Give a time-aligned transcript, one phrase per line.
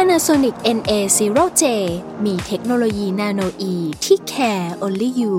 [0.00, 1.64] Panasonic NA0J
[2.24, 5.36] มีเทคโนโลยี nanoe ที่ care only you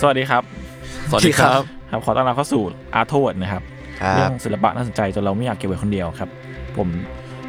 [0.00, 0.42] สวัสดีครับ
[1.10, 1.60] สวัสดีครับ
[1.90, 2.62] ครับขอต้อนรับเข้าสู่
[2.94, 3.62] Arttrovert นะครับ
[4.00, 6.28] ครับเรื่องศิลปะน่าสนใจจนเราไม่อยากเก็บไว้คนเดียวครับ
[6.76, 6.88] ผม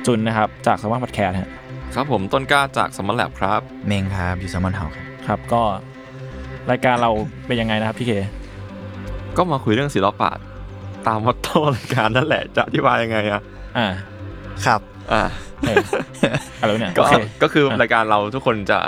[0.05, 1.49] จุนนะครับ จากสมาร์ทพอดแคสต์ฮะ
[1.95, 5.61] ครับผมต้นกล้าจากสมอลแลบครับ เมงครับ อยู่แซมมอนเฮาครับ ครับ ก็
[6.71, 7.11] รายการเรา
[7.47, 8.11] เป็นยังไงนะครับพี่เค
[9.37, 10.29] ก็มาคุยเรื่องศิลปะ
[11.07, 13.41] ตามมอตโต้รายการนั่นแหละจะอธิบายยังไงอะ
[13.77, 13.87] อ่า
[14.65, 14.81] ครับ
[15.13, 15.23] อ่า
[15.61, 15.77] เออ
[16.59, 18.79] อะไรวะเนี่ยก็โอเคก็คืออะรายการเราทุกคนจะ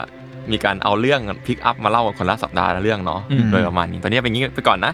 [0.51, 4.93] มีการเอาเรื่องพิกอัพมาเล่ากันคนละสัปดาห์ละเรื่องเนาะอืมโดยประมาณนี้ตอนนี้เป็นอย่างนี้ไปก่อนนะ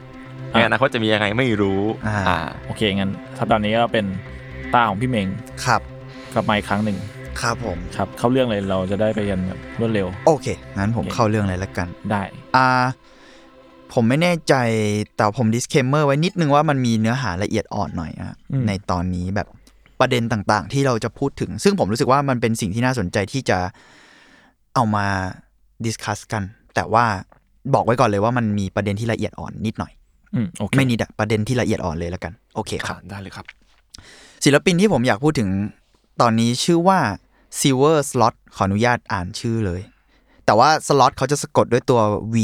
[0.52, 4.06] ในอนาคตจะมียังไงไม่รู้อ่าอ่าโอเคงั้นสัปดาห์นี้ก็เป็น
[4.74, 5.28] ตาของพี่เมง
[5.66, 5.82] ครับ
[6.34, 6.98] กลับมาอีกครั้งหนึ่ง
[7.42, 12.22] ครับผมครับเข้าเรื่องเลยเราจะได้ไปกันแบบรวดเร็ว โอเค งั้นผมโอเคเข้าเรื่องเลยแล้วกัน ได้
[12.56, 12.68] อ่า
[13.94, 14.54] ผมไม่แน่ใจ
[15.16, 19.48] แต่ผม disclaimer ไว้นิดนึงว่ามันมีเนื้อหาละเอียดอ่อนหน่อยอะอืมในตอนนี้แบบ
[20.00, 23.58] ประเด็นต่างๆ ที่เราจะพูดถึง ซึ่งผมรู้สึกว่ามันเป็นสิ่งที่น่าสนใจที่จะ
[24.76, 25.06] เอามา
[25.86, 26.44] discuss กัน
[26.76, 27.06] แต่ว่า
[27.74, 29.92] บอกไว้ก่อนเลยว่ามันมีประเด็นที่ละเอียดอ่อนนิดหน่อย
[30.36, 33.46] อืมโอเคไม่นิดอะประเด็นที่ละเอียดอ่อนเลยแล้วกัน โอเคครับได้เลยครับ
[34.44, 35.50] ศิลปินที่ผมอยากพูดถึง
[36.22, 37.00] ตอนนี้ชื่อว่า
[37.60, 39.82] Silver Slot ขออนุญาตอ่านชื่อเลย
[40.46, 42.00] แต่ว่า slot เขาจะสะกดด้วยตัว
[42.34, 42.36] V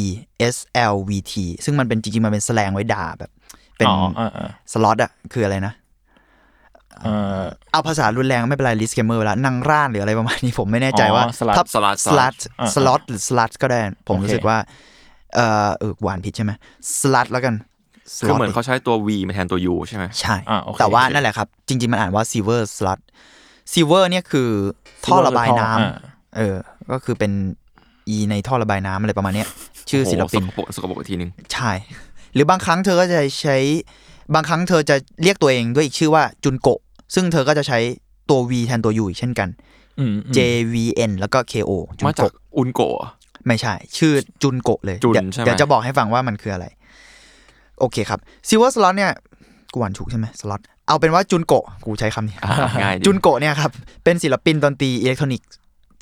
[0.55, 0.58] S
[0.94, 1.33] L V T
[1.66, 3.31] ซึ่งมันเป็นจริงๆ มันเป็นแสลงไว้ด่าแบบ
[3.78, 5.73] เป็นอ๋ออ่าอ่าสล็อตอะคืออะไรนะ
[7.02, 14.58] เอ่อเอาภาษารุนแรงไม่เป็นไรลิสเกมเมอร์เวลานางร่านหรืออะไรประมาณนี้ผมไม่แน่ใจว่าอ๋อ slut ถ้า slut slut อ่า slot หรือ slut ก็ได้ ผมโอเครู้สึกว่า
[15.36, 16.52] เออเออหวานผิดใช่ไหม
[16.99, 17.55] slut แล้วกัน
[18.26, 22.99] คือ slot เหมือนเขาใช้ตัว V มาแทนตัว U ใช่ไหมใช่อ่าโอเคแต่ว่าโอเคนั่นแหละครับ จริง ๆ มันอ่านว่า silver slot
[23.71, 24.49] silver เนี่ยคือ
[25.05, 26.55] ท่อระบายน้อ่าำเออ
[26.91, 27.31] ก็คือเป็น
[28.15, 29.47] e ในท่อระบายน้ำอะไรประมาณเนี้ย
[29.89, 31.71] ชื่อศิลปินโโหสกปรกสกปรกอีกทีนึง ใช่
[32.33, 33.57] หรือบางครั้งเธอก็จะใช้
[34.33, 36.79] บางครั้งเธอจะเรียกตัวเองด้วยอีกชื่อว่าจุนโกะ
[37.15, 37.79] ซึ่งเธอก็จะใช้
[38.29, 39.49] ตัว V แทนตัว U อีกเช่นกัน
[39.99, 40.39] อืมอืม J
[40.73, 40.75] V
[41.09, 42.95] N แล้วก็ K O จุมานจากโกะอุนโกะ
[43.47, 46.65] ไม่ใช่ ชื่อจุนโกะเลยจุนเดี๋ยวใช่ไหมเดี๋ยวจะบอกให้ฟังว่ามันคืออะไร
[47.80, 49.11] โอเคครับ Silver Slot เนี่ย
[49.73, 53.71] กูอ่านถูกใช่ไหม Slot เอาเป็นว่าจุนโกะกูใช้คำนี้อ่าง่ายดีจุนโกะเนี่ยครับ
[54.04, 55.52] เป็นศิลปินดนตรีอิเล็กทรอนิกส์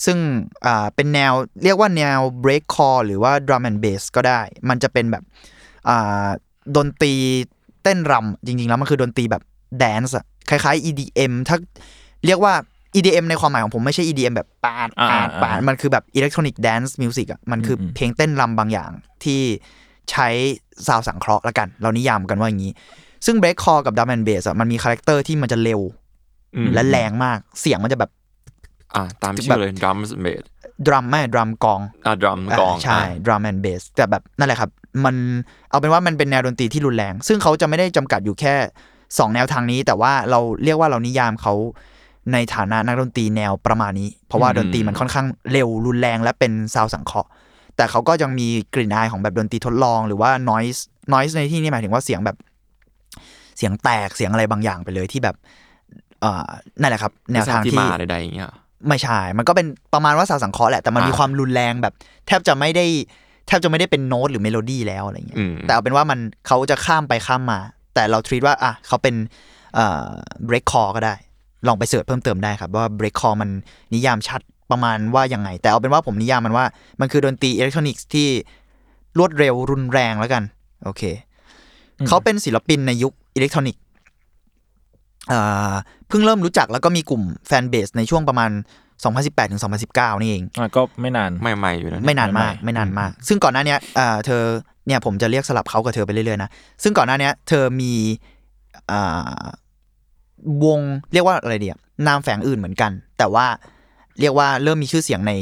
[0.06, 0.18] ซึ่ง
[0.66, 1.34] อ่าเป็นแนว
[1.64, 5.24] เรียกว่าแนว break core หรือว่า drum and bass ก็ได้ มันจะเป็นแบบ
[5.90, 6.28] อ่า
[6.78, 7.14] ดนตรี
[7.84, 9.44] เต้นรำจริง ๆ แล้วมันคือดนตรีแบบ
[9.80, 11.58] dance อะคล้ายๆ EDM ถ้า
[12.26, 12.54] เรียกว่า
[12.96, 18.92] EDM ในความหมายของผมไม่ใช่ EDM แบบปาดปาดปาดมันคือแบบ electronic dance music อะมันคืออเพลงเต้นรำบางอย่าง
[19.24, 19.42] ที่
[20.12, 20.28] ใช้
[20.88, 22.74] sound สังเคราะห์ละกัน เรานิยามกันว่าอย่างนี้
[23.26, 25.82] ซึ่ง breakcore กับ drum and bass อะมันมี character ที่มันจะเร็ว
[26.56, 28.12] อืมและแรงมากเสียงมันจะแบบ
[28.96, 30.44] อ่าตามชื่อเลย drums bass
[30.88, 34.70] drum ไม่ drum กองอ่า drum กองาใช่อ่า drum and bass แต่แบบนั่นแหละครับ
[35.06, 35.16] มัน
[35.70, 38.56] เอาเป็นว่ามันเป็นแนวดนตรีที่รุนแรง ซึ่งเขาจะไม่ได้จำกัดอยู่แค่
[38.96, 41.54] 2แนวทางนี้ แต่ว่าเราเรียกว่าเรานิยามเขา
[42.34, 47.30] ในฐานะนักดนตรีแนวประมาณนี้ เพราะว่าอืมดนตรีมันค่อนข้างเร็วรุนแรงและเป็น sound สังเคราะห์
[47.76, 50.80] แต่เขาก็ยังมีกลิ่นอายของแบบดนตรีทดลอง หรือว่า noise
[51.14, 52.38] noise ในที่นี้หมายถึงว่าเสียงแบบ
[53.58, 55.36] เสียงแตกเสียงอะไรบางอย่างไปเลยที่แบบ
[56.22, 58.48] เอ่อนั่นแหละครับแนวทางที่ที่มาใดๆอย่างเงี้ย
[58.88, 61.94] ไม่ใช่ มันก็เป็นประมาณว่าสาวสังเคราะห์แหละ แต่มันอ่ามีมีความรุนแรงแบบ
[62.28, 62.86] แทบจะไม่ได้
[63.48, 67.60] แทบจะไม่ได้เป็นโน้ตหรือเมโลดี้แล้วอะไรเงี้ยอืมแต่เอาเป็นว่ามันเขาจะข้ามไปข้ามมา
[67.94, 69.16] แต่เรา treat ว่าอะเขาเป็น
[69.76, 70.08] เอ่อ
[70.50, 71.16] break core ก็ได้
[71.68, 73.50] ลองไป search เพิ่มเติมได้ครับว่า break core มัน
[73.94, 74.42] นิยามชัด
[74.72, 76.66] ประมาณว่ายังไง แต่เอาเป็นว่าผมนิยามมันว่า
[77.00, 78.28] มันคือดนตรีอิเล็กทรอนิกส์ที่
[79.18, 80.44] รวดเร็วรุนแรงแล้วกัน
[80.84, 81.04] โอเค
[82.08, 83.82] เขาเป็นศิลปินในยุค อิเล็กทรอนิกส์
[85.32, 85.74] อ่า
[86.08, 88.52] เพิ่งเริ่มรู้จักแล้วก็มีกลุ่ม fanbase ในช่วงประมาณ
[89.02, 89.62] 2018ถึง
[89.92, 94.44] 2019 นี่เองอะก็ไม่นานใหม่ๆอยู่นะไม่นานมากไม่ไม่นานมาก ซึ่งก่อนหน้าเนี้ยอ่าเธอ
[94.88, 96.50] เนี่ยผมจะเรียกสลับเขากับเธอไปเรื่อยๆนะ
[96.84, 97.94] ซึ่งก่อนหน้าเนี้ยเธอมี
[98.92, 99.40] อ่า
[100.66, 100.80] วง
[101.14, 101.76] เรียกว่าอะไรเดีย
[102.08, 103.46] นามแฝงอื่นเหมือนกัน แต่ว่า
[104.20, 105.34] เรียกว่าเริ่มมีชื่อเสียงใน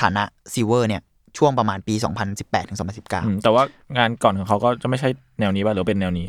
[0.00, 1.02] ฐานะซิเวอร์เนี่ย
[1.38, 1.94] ช่วงประมาณปี
[2.32, 3.62] 2018ถึงอืม2019แต่ว่า
[3.96, 5.08] งานก่อนของเขาก็จะไม่ใช่
[5.40, 6.26] แนวนี้ป่ะหรือเป็นแนวนี้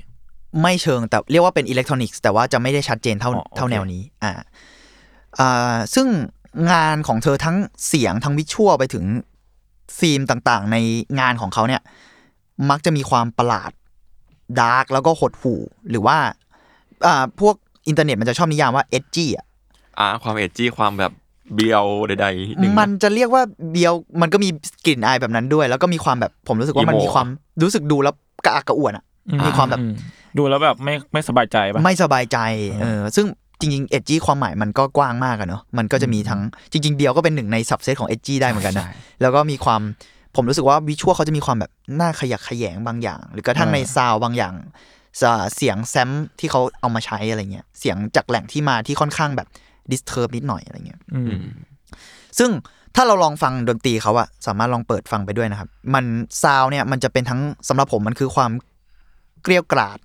[0.61, 4.33] ไม่เชิงแต่เรียกว่าเป็นอิเล็กทรอนิกส์แต่ว่าจะไม่ได้ชัดเจนเท่าอ๋อโอเคเท่าแนวนี้อ่า
[5.39, 6.07] อ่าซึ่ง
[6.71, 7.57] งานของเธอทั้ง
[7.88, 9.05] เสียงทั้ง visual ไปถึง
[9.99, 10.77] ธีมต่างๆ ใน
[11.19, 11.81] งานของเขาเนี่ย
[12.69, 13.71] มักจะมีความประหลาด
[14.59, 16.17] ดาร์กแล้วก็หดหู่หรือว่า
[17.05, 17.55] อ่าพวก
[17.88, 19.45] อินเทอร์เน็ตมันจะชอบนิยามว่าเอจจี้อะ
[19.99, 21.11] อ่าความเอจจี้ความแบบ
[21.55, 24.49] เบียวใดๆนิดนึงมันจะเรียกว่าเบียวมันก็มี
[24.85, 27.27] กลิ่นอายแบบนั้นด้วย แล้วก็มีความแบบผมรู้สึกว่ามัน Emo มีความ
[27.63, 28.15] รู้สึกดูแล้ว
[28.45, 29.05] กระอักกระอ่วนอะ
[29.47, 29.88] มีความแบบอื
[30.37, 32.37] ดูแล้วแบบไม่ไม่สบายใจปะไม่สบายใจ
[32.81, 33.25] เออซึ่ง
[33.59, 36.41] จริงๆเอจจี้ความหมายมันก็กว้างมากอะเนาะมันก็จะมีทั้ง
[36.71, 38.87] จริง ๆเบียวก็เป็นหนึ่งใน subset ของ edgy ได้เหมือนกันนะ
[39.21, 39.81] แล้วก็มีความ
[40.35, 44.53] ผมรู้สึกว่า visual เขาจะมีความแบบน่าขยักแขยงบางอย่าง หรือกระทั่งใน sound บางอย่าง
[45.21, 49.47] เสียง sample ที่เขาเอามาใช้อะไรเงี้ยเสียงจากแหล่งที่มาที่ค่อนข้างแบบ
[49.91, 51.45] ดิสเทอร์บนิดหน่อยอะไรเงี้ยอืม
[52.37, 52.49] ซึ่ง
[52.95, 56.05] ถ้าเราลองฟังดนตรีเขาอะสามารถลองเปิดฟังไปด้วยนะครับ มัน
[56.43, 58.51] ซาวเนี่ยมันจะเป็นทั้งสำหรับผมมันคือความ
[59.43, 59.99] เกรี้ยวกราด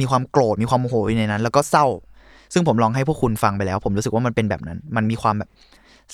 [0.00, 1.86] มีความโกรธมีความโมโหอยู่ในนั้น แล้วก็เศร้า
[2.52, 5.50] ซึ่งผมลองให้พวกคุณฟังไปแล้ว ผมรู้สึกว่ามันเป็นแบบนั้น มันมีความแบบ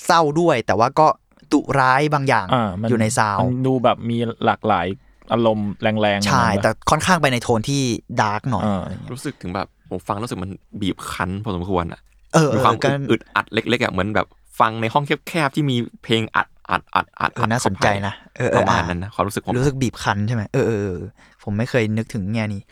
[0.04, 1.06] เศร้าด้วย แต่ว่าก็
[1.52, 4.86] ดุร้ายบางอย่างอ่ามันอยู่ใน sound มันดูแบบมีหลากหลาย
[5.32, 7.82] อารมณ์แรงๆใช่ประมาณนั้นปะแต่ค่อนข้างไปในโทนที่
[8.20, 12.00] ดาร์กหน่อยอ่าอะไรเงี้ยรู้สึกถึงแบบผมฟังรู้สึกมันบีบคั้นพอสมควรอะ
[12.34, 14.26] เออเอมีอความก็อึดอัดเล็กๆอะเหมือนแบบ
[14.60, 21.00] ฟังในห้องแคบๆที่มีเพลงอัดอัดอัดอัดเออน่าสนใจนะเออเอปอระมาณอะนั้นนะความรู้สึกผมรู้สึกบีบคั้นใช่ไหมเออเออเออ
[21.44, 22.62] ผมไม่เคยนึกถึงแง่นี้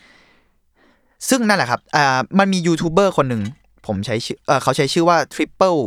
[1.29, 3.43] ซึ่งนั่นแหละครับอ่ามันมียูทูบเบอร์คนหนึ่ง
[3.87, 5.81] ผมใช้ชื่อเออเขาใช้ชื่อว่า Triple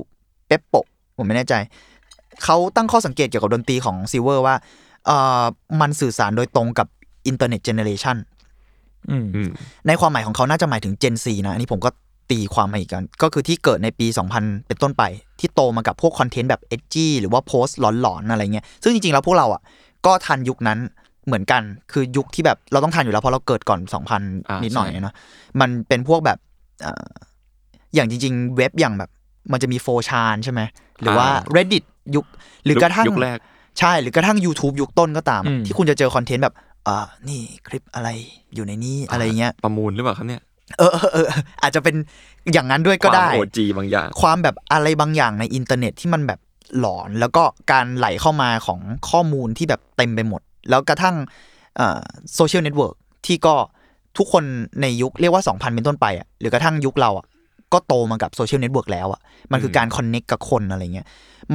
[0.50, 0.80] p e p p o
[1.18, 1.54] ผมไม่แน่ใจ
[2.44, 4.56] เขาตั้งข้อสังเกตเกี่ยวกับดนตรีของ Sewer ว่า
[5.06, 5.12] เอ
[5.42, 5.44] อ
[5.82, 6.88] มันสื่อสารโดยตรงกับ
[7.28, 8.18] internet generation
[9.10, 9.50] อืมอืม
[9.88, 11.90] ในความหมายของเขาน่าจะหมายถึง Gen Z นะ อันนี้ผมก็
[12.32, 15.04] ตีความมาอีกกัน ก็คือที่เกิดในปี 2000 เป็นต้นไป
[15.40, 19.62] ที่โตมากับพวกคอนเทนต์แบบ edgy หรือว่าโพสต์หลอนๆ อะไรเงี้ย ซึ่งจริงๆ แล้วพวกเราอะ
[20.06, 20.80] ก็ทันยุคนั้น
[21.26, 21.62] เหมือนกัน
[21.92, 25.16] คือยุคที่แบบเราต้องทันอยู่แล้วเพราะเราเกิดก่อนอ่า2000นิดหน่อยใช่เนาะ
[25.62, 26.38] มันเป็นพวกแบบ
[26.82, 27.08] เอ่อ
[27.96, 29.10] อย่างจริง ๆ เว็บอย่างแบบ
[29.52, 30.62] มันจะมี4chan ใช่ไหม
[31.02, 31.84] หรือว่า reddit
[32.16, 32.26] ยุค
[32.66, 33.38] หรือกระทั่งยุคแรก
[33.80, 36.56] ใช่หรือกระทั่ง YouTube ยุคต้นก็ตามอืมที่คุณจะเจอคอนเทนต์แบบ
[36.88, 38.10] อ่านี่คลิปอะไร
[38.56, 40.42] อยู่ในนี้อะไรเงี้ยประมูลหรือเปล่าครับเนี่ย
[40.80, 41.28] เออเออเออ
[41.62, 41.96] อาจจะเป็น
[42.54, 46.40] อย่างนั้นด้วยก็ได้โอจีบางอย่าง ความแบบอะไรบางอย่างในอินเทอร์เน็ตที่มันแบบ
[46.80, 48.80] หลอนแล้วก็การไหลเข้ามาของ
[49.10, 51.16] ข้อมูลที่แบบเต็มไปหมด แล้วกระทั่ง
[52.36, 52.96] โซเชียลเน็ตเวิร์ก
[53.26, 53.56] ที่ก็
[54.18, 54.44] ทุกคน
[54.82, 57.26] ในยุคเรียกว่า 2000 เป็นต้นไปอะหรือกระทั่งยุคเราอะ
[57.74, 59.22] ก็โตมากับโซเชียลเน็ตเวิร์กแล้วอะ
[59.52, 61.08] มันคือการ connect กับคนอะไรเงี้ย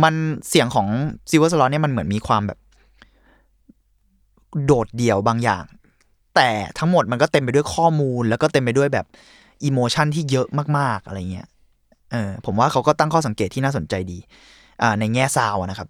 [0.03, 0.15] มัน
[0.49, 0.87] เสียงของ
[1.31, 2.59] Sewerslvt เนี่ยมันเหมือนมีความแบบ
[4.65, 5.65] โดดเดี่ยวบางอย่าง
[6.35, 6.49] แต่
[6.79, 9.07] ทั้งหมดมันก็เต็มไปด้วยข้อมูล แล้วก็เต็มไปด้วยแบบ
[9.65, 10.47] emotion ที่เยอะ
[10.79, 11.47] มาก ๆ อะไรเงี้ย
[12.13, 14.19] เออผมว่าเขาก็ตั้งข้อสังเกตที่น่าสนใจดี
[14.83, 15.89] อ่าในแง่ sound อะนะครับ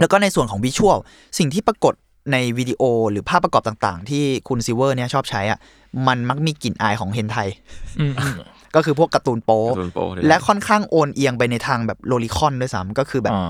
[0.00, 0.98] แล้วก็ในส่วนของ visual
[1.38, 1.94] สิ่งที่ปรากฏ
[2.32, 5.58] ในวิดีโอหรือภาพประกอบต่างๆ ที่คุณ Sewer เนี่ยชอบใช้อะ
[6.06, 7.38] มันมักมีกลิ่นอายของเฮนไท
[8.00, 8.34] อืมอืม
[8.74, 13.42] ก็คือพวกการ์ตูนโป๊การ์ตูนโป๊เลยและค่อนข้างโอนเอียงไปในทางแบบโลลิคอนด้วยซ้ำก็คือแบบอ๋อ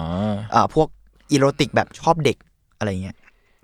[0.55, 0.89] อ่าพวก
[1.31, 2.37] erotic แบบชอบเด็ก
[2.79, 3.17] อะไรเงี้ย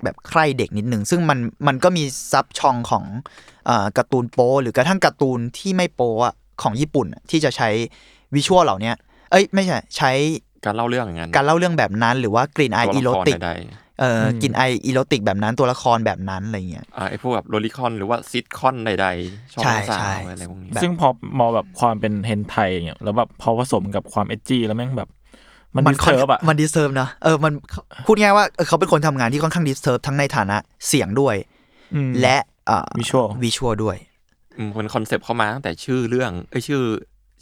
[0.05, 3.05] แบบใคร่เด็กนิดหนึ่ง ซึ่งมันมันก็มีซับช่องของ
[3.69, 7.69] อ่าการ์ตูนโป๊หรือกระทั่งการ์ตูนที่ไม่โป๊อะของญี่ปุ่นอะที่จะใช้
[8.35, 8.94] วิชวลเหล่าเนี้ย
[9.31, 10.12] เอ้ยไม่ใช่ใช้
[10.64, 13.50] การเล่าเรื่องอย่างนั้นการเล่าเรื่องแบบนั้น หรือว่ากลิ่นอายตัวอีละโรครติกใด
[14.00, 21.08] เอ่อกลิ่นอายอีโรติกแบบนั้นตัวละครแบบนั้นอะไรเงี้ยๆอ่าไอพวกแบบโรลิคอนหรือว่าซิทคอนใดๆชอบใช่สาใช่วอะไรพวกนี้แบบซึ่งพอ
[21.38, 25.08] มองแบบความเป็นเฮนไทยอย่างเงี้ยแล้วแบบพอผสมกับความเอจจี้แล้วแม่งแบบ
[25.75, 27.52] มันดิค่อนเทิร์บอะมันดิสเทิร์บนะเออมัน
[28.06, 30.56] พูดง่ายว่าเออเขาเป็นคนทำงานที่ค่อนข้าง disturb ทั้งในฐานะ
[30.88, 31.37] เสียงด้วย
[31.94, 32.37] อืมและ
[32.69, 33.96] อ่า Visual visual ด้วย
[34.58, 36.82] อืมเป็นคอนเซปต์เข้ามาตั้งแต่ชื่อเรื่องเอ้ยชื่อ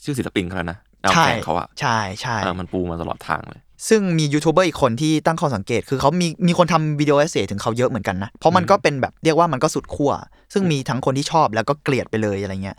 [0.05, 10.13] ชื่อศิลปินเขาแล้วนะ แนวใช่เพลงเขาอะใช่ใช่เออมันปูมาตลอดทางเลย ซึ่งมียูทูบเบอร์อีกคนที่ตั้งข้อสังเกต คือเขามีมีคนทำ video essay ถึงเขาเยอะเหมือนกันนะ เพราะมันก็เป็นแบบเรียกว่ามันก็สุดขั้ว
[10.53, 12.77] ซึ่งมีทั้งคนที่ชอบแล้วก็เกลียดไปเลยอะไรเงี้ย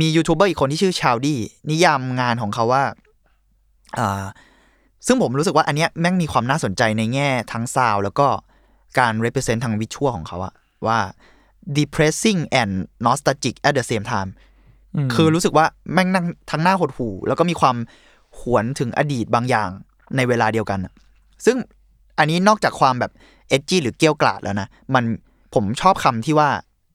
[0.00, 1.38] มียูทูบเบอร์อีกคนที่ชื่อชาวดี้
[1.70, 2.82] นิยามงานของเขาว่า
[3.98, 4.24] อ่า
[5.06, 8.28] ซึ่งผมรู้สึกว่าอันเนี้ยแม่งมีความน่าสนใจในแง่ทั้งซาวแล้วก็
[8.98, 10.54] การ represent ทางวิชวลของเขาอะ
[10.86, 10.98] ว่า
[11.76, 12.72] depressing and
[13.06, 14.30] nostalgic at the same time
[15.14, 17.76] คือรู้สึกว่าแม่งนั่งทั้งหน้าหดหู่แล้วก็มีความ
[18.38, 19.70] หวนถึงอดีตบางอย่าง
[20.16, 20.92] ในเวลาเดียวกันอะ
[21.46, 21.56] ซึ่ง
[22.18, 23.12] อันนี้นอกจากความแบบ
[23.48, 25.04] เอจจี้หรือเกี้ยวกราดแล้วนะ มัน
[25.54, 26.48] ผมชอบคำที่ว่า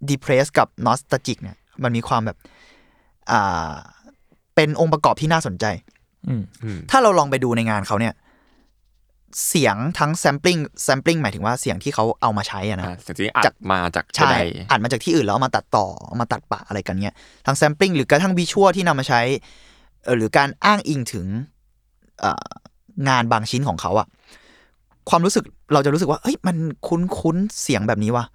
[0.09, 2.37] depress กับ nostalgic เนี่ย มันมีความแบบ
[3.31, 3.73] อ่า
[4.55, 5.65] เป็นองค์ประกอบที่น่าสนใจ
[6.27, 8.13] อืมอืมถ้าเราลองไปดูในงานเขาเนี่ย
[9.47, 14.37] เสียงทั้ง sampling sampling หมายถึงว่าเสียงที่เขาเอามาใช้อะนะอ่าสิ่งที่อัจากดมาจากใช่ใด
[14.69, 17.15] อ่านมาจากที่อื่นแล้วเอามาตัดต่อเอามาตัดปะอะไรกันเนี้ย
[17.45, 19.21] ทั้งแซมปลิ้งหรือกระทั่งวิชวลที่นำมาใช้
[20.03, 21.25] เออหรือการอ้างอิงถึง
[22.19, 22.45] เอ่อ
[23.09, 24.07] งานบางชิ้นของเขาอะ
[25.09, 28.25] ความรู้สึกเราจะรู้สึกว่าเฮ้ยมันคุ้นคุ้นๆเสียงแบบนี้วะ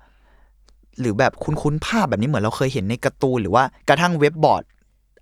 [1.00, 4.62] หรือแบบคุ้นคุ้นๆภาพแบบนี้เหมือนเราเคยเห็นในการ์ตูนหรือว่ากระทั่งเว็บบอร์ด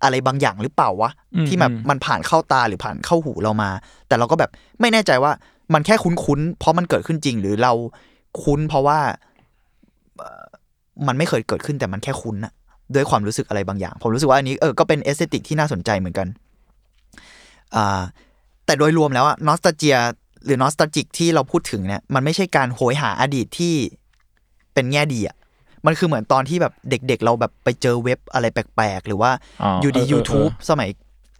[0.03, 3.69] อะไรบางอย่างหรือเปล่าวะอืมที่แบบอืมมันผ่านเข้าตาหรือผ่านเข้าหูเรามา
[4.07, 5.31] แต่เราก็แบบไม่แน่ใจว่า
[5.73, 7.73] มันแค่คุ้นๆเพราะมันเกิดขึ้นจริง หรือเรา
[8.43, 8.99] คุ้นเพราะว่า
[10.17, 10.45] เอ่อ
[11.07, 12.53] มันไม่เคยเกิดขึ้นแต่มันแค่คุ้นอะ
[12.95, 16.27] ด้วยความรู้สึกอะไรบางอย่าง ผมรู้สึกว่าอันนี้เออก็เป็น aesthetic ที่น่าสนใจเหมือนกัน
[17.75, 18.01] อ่า
[18.65, 19.97] แต่โดยรวมแล้วอะ nostalgia
[20.45, 23.73] หรือ nostalgic ที่เราพูดถึงเนี่ยมันไม่ใช่การโหยหาอดีตที่
[24.73, 25.35] เป็นแง่ดีอะ
[25.85, 29.31] มันคือเหมือนตอนที่แบบเด็กๆ เราแบบไปเจอเว็บอะไรแปลกๆ หรือว่า
[29.63, 30.89] อ๋ออยู่ดีเออเออ YouTube เออสมัย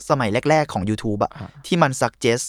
[0.10, 1.32] สมัยแรก ๆ ของ YouTube อะ
[1.66, 2.46] ที่มัน suggest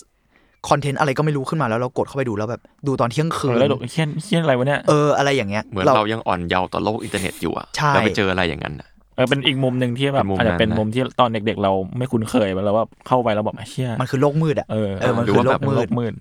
[0.68, 16.12] คอนเทนต์อะไรก็ไม่รู้ขึ้นมาแล้วเรากดเข้าไปดูแล้วแบบดูตอนเที่ยงคืนแล้วเขียนเขียนอะไรวะเนี่ยเอออะไรอย่างเงี้ยเหมือนเรายังอ่อนเยาว์ต่อโลกอินเทอร์เน็ตอยู่อะใช่แล้วไปเจออะไรอย่างนั้นอะเออเป็นอีกมุมหนึ่งที่แบบเป็นมุมอาจจะเป็นนั้นนะมุมที่ตอนเด็ก ๆ เราไม่คุ้นเคยแล้วว่าเข้าไปแล้วแบบเชี่ยมันคือโลกมืดอะเออเออมันหรือคือว่าโลแบกบมืโลดกมืด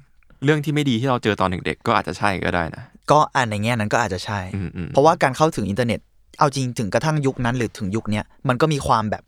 [0.46, 6.00] เรื่องที่ไม่ดีที่เราเจอตอนเด็กๆก็อาจจะใช่ก็ได้นะก็อ่านในแง่นั้นก็อาจจะใช่อืมอืมเพราะว่าการเข้าถึงอินเทอร์เน็ต
[6.39, 9.24] เอาจริงถึงกระทั่งยุคนั้นหรือถึงยุคเนี้ยมันก็มีความแบบ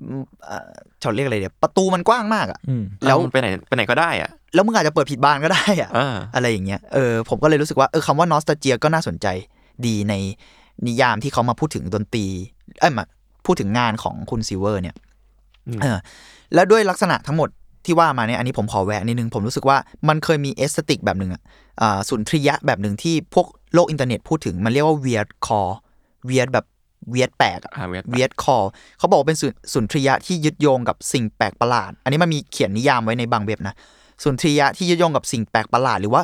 [0.00, 0.70] อืมเอ่อ
[1.02, 9.26] จะเรียกอะไรเดี๋ยวประตูมันกว้างมากอะอืมแล้วมันไปไหนไปไหนก็ได้อะแล้วมึงอาจจะเปิดผิดบานก็ได้อะอ่าอะไรอย่างเงี้ยเออผมก็เลยรู้สึกว่าเออคำว่า nostalgia ก็น่าสนใจ
[9.86, 10.14] ดีใน
[10.86, 12.26] นิยามที่เขามาพูดถึงดนตรี
[12.80, 13.04] เอ้ยมา
[13.46, 14.96] พูดถึงงานของคุณ Sewer เนี่ย
[15.68, 15.98] อืมเออ
[16.54, 17.48] แล้วด้วยลักษณะทั้งหมด
[17.86, 19.76] ที่ว่ามาเนี่ยอันนี้ผมขอแวะนิดนึง ผมรู้สึกว่า
[20.08, 21.42] มันเคยมี aesthetic แบบหนึ่งอะ
[21.80, 25.60] อ่าสุนทรียะแบบหนึ่งที่พวกโลกอินเทอร์เน็ตพูดถึงมันเรียกว่าเวียดคอ
[26.26, 26.64] เวียดแบบ
[27.10, 28.56] เวียดแปลกอะอ่าเวทเวียดคอ
[28.98, 33.74] เขาบอกว่าเป็นสุนสุนทรียะที่ยึดโยงกับสิ่งแปลกประหลาด อันนี้มันมีเขียนนิยามไว้ในบางเว็บนะ
[34.22, 36.22] สุนทรียะที่ยึดโยงกับสิ่งแปลกประหลาด หรือว่า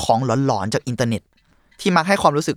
[0.00, 1.22] ของหลอนๆจากอินเทอร์เน็ต
[1.80, 2.56] ที่มักให้ความรู้สึก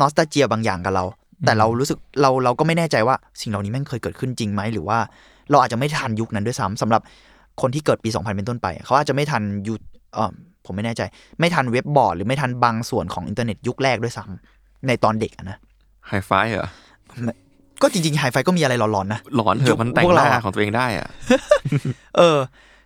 [0.00, 1.04] nostalgia บางอย่างกับเรา
[1.44, 4.98] แต่เรารู้สึกเราเราก็ไม่แน่ใจว่าสิ่งเหล่านี้แม่งเคยเกิดขึ้นจริงไหมหรือว่า
[5.50, 7.02] เราอาจจะไม่ทันยุคนั้นด้วยซ้ำสำหรับ
[7.60, 9.80] คนที่เกิดปี 2000 เป็นต้นไป เขาอาจจะไม่ทันยุค
[10.14, 10.30] เออ
[10.64, 11.02] ผมไม่แน่ใจ
[11.40, 15.58] ไม่ทันเว็บบอร์ดหรือไม่ทันบางส่วนของอินเทอร์เน็ตยุคแรกด้วยซ้ำในตอนเด็กอะนะ
[16.08, 16.68] ไฮไฟเหรอ
[17.82, 21.08] ก็จริงๆไฮไฟก็มีอะไรหลอนๆนะ หลอนเถยุคอะมันแต่งพวกหเราอะของตัวเองได้อะ
[22.16, 22.38] เออ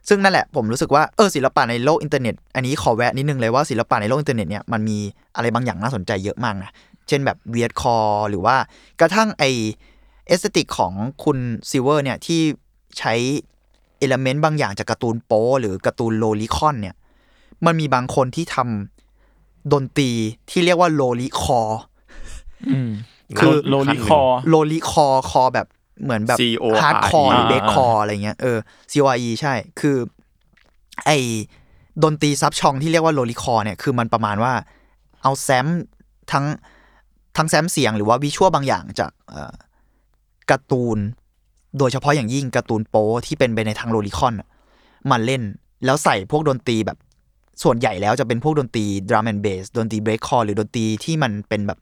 [0.09, 4.99] ซึ่งนั่นแหละผมรู้สึกว่าเออศิลปะในโลกอินเทอร์เน็ต อันนี้ขอแวะนิดนึงเลยว่าศิลปะในโลกอินเทอร์เน็ตเนี่ยมันมี
[5.37, 6.71] อะไรบางอย่างน่าสนใจเยอะมากนะ
[7.09, 7.97] เช่นแบบ weirdcore
[8.31, 8.57] หรือว่า
[9.01, 9.45] กระทั่งไอ
[10.27, 10.93] aesthetic ของ
[11.25, 11.39] คุณ
[11.71, 12.41] Sewer เนี่ยที่
[12.99, 13.15] ใช้
[13.99, 16.95] element บางอย่างจากการ์ตูนโป๊หรือการ์ตูนโลลิคอนเนี่ย
[17.67, 20.11] มันมีบางคนที่ทำดนตรี
[20.51, 21.90] ที่เรียกว่า lolicore อืม
[23.39, 25.67] คือ lolicore lolicore core แบบ
[26.05, 28.59] เหมือนแบบ C O R E hardcore หรืออ่า breakcore อะไรเงี้ยเออ
[28.91, 29.97] C O R E ใช่คือ
[31.05, 31.11] ไอ
[32.03, 34.53] ดนตรี sub-genre ที่เรียกว่า lolicore เนี่ยคือมันประมาณว่า
[35.23, 35.67] เอา sample
[36.33, 36.45] ทั้ง
[37.37, 39.55] ทั้ง sample เสียงหรือว่า visual บางอย่างจากเอ่อ
[40.51, 40.99] การ์ตูน
[41.79, 44.49] โดยเฉพาะอย่างยิ่งการ์ตูนโป๊ที่เป็นไปในทางโลลิคอนอะ
[45.11, 45.43] มาเล่น
[45.85, 46.99] แล้วใส่พวกดนตรีแบบ
[47.63, 51.79] ส่วนใหญ่แล้วจะเป็นพวกดนตรี drum and bass ดนตรี breakcore หรือดนตรีที่มันเป็นแบบ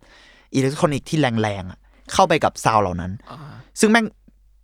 [0.55, 1.79] อิเล็กทรอนิกส์ที่แรงๆอะ
[2.13, 3.13] เข้าไปกับ sound เหล่านั้น
[3.81, 4.07] ซึ่งแม่ง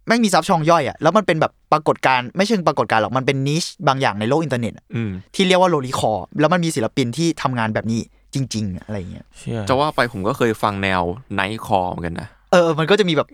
[0.06, 8.00] แม่งมีซับช่องย่อยอะแล้วมันเป็นแบบปรากฏการณ์ไม่เชิงปรากฏการณ์หรอกมันเป็นนิชบางอย่างในโลกอินเทอร์เน็ตอะอืมที่เรียกว่าโลลิคอร์แล้วมันมีศิลปินที่ทำงานแบบนี้
[8.34, 11.02] จริง ๆ อะไรอย่างเงี้ยเชี่ยจะว่าไปผมก็เคยฟังแนว
[11.34, 13.28] ไนท์คอเหมือนกันนะเออ มันก็จะมีแบบ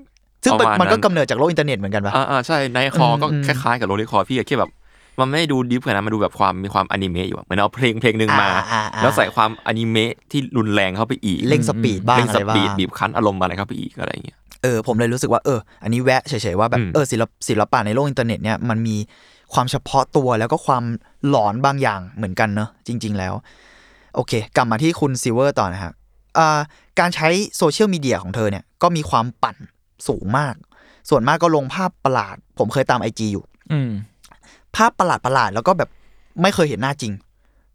[0.44, 4.70] ซึ่งเป็นประมาณมันก็นั้นกำเนิดจากโลกอินเทอร์เน็ตเหมือนกันปะอ่าอ่าใช่ไนท์คออืมก็อืมคล้ายๆกับโรลิคอพี่อะแค่แบบ
[5.20, 18.96] มันไม่ได้ดูดิฟขนาดนั้นมันดูแบบความมีความอนิเมะอยู่อะเหมือนเอาเพลงเพลงหนึ่งมา อ่าอ่าอ่า แล้วใส่ความอนิเมะที่รุนแรงเข้าไปอีกเร่งสปีดบ้างเร่งอะสไรบ้าปีดงบีบคั้นอารมณ์อะไรเข้าไปอีกอะไรอย่างเงี้ย เออผมเลยรู้สึกว่าเออ อันนี้แวะเฉยๆว่าแบบอืม เออศิลปศิลปะในโลกอินเทอร์เน็ตเนี่ยมันมี
[19.54, 20.84] ความเฉพาะตัวแล้วก็ความ
[21.28, 23.34] หลอนบางอย่างเหมือนกันเนอะจริง ๆ แล้ว
[24.14, 25.92] โอเค กลับมาที่คุณ Sewer ต่อนะครับ
[26.38, 26.60] อ่า
[27.00, 29.56] การใช้โซเชียลมีเดียของเธอเนี่ยก็มีความปั่น
[30.08, 30.54] สูงมาก
[31.10, 33.90] ส่วนมากก็ลงภาพประหลาด ผมเคยตาม IG อยู่ อืม
[34.76, 35.90] ภาพประหลาดประหลาดๆแล้วก็แบบ
[36.42, 37.12] ไม่เคยเห็นหน้าจริง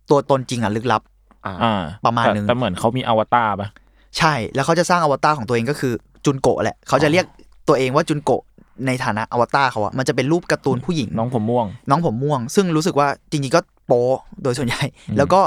[0.10, 1.02] ตัวตนจริงอะลึกลับ
[1.46, 3.70] อ่าอ่าประมาณแต่นึง แต่เหมือนเขามีอวตารปะ
[4.18, 5.94] ใช่แล้วเขาจะสร้างอวตารของตัวเองก็คือ
[6.26, 7.26] จุนโกะแหละเขาจะเรียก
[7.68, 8.42] ตัวเองว่าจุนโกะ
[8.88, 14.04] ในฐานะอวตารเขาอะมันจะเป็นรูปการ์ตูนผู้หญิงน้องผมม่วง น้องผมม่วง ซึ่งรู้สึกว่าจริงๆก็โป๊
[14.44, 14.84] โดยส่วนใหญ่
[15.18, 15.42] แล้วก็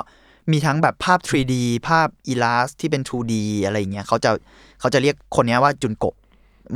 [0.52, 1.54] มีทั้งแบบภาพ 3D
[1.88, 3.32] ภาพอีลาสที่เป็น 2D
[3.64, 4.30] อะไรอย่างเงี้ยเขาจะ
[4.80, 6.14] เขาจะเรียกคนเนี้ยว่าจุนโกะ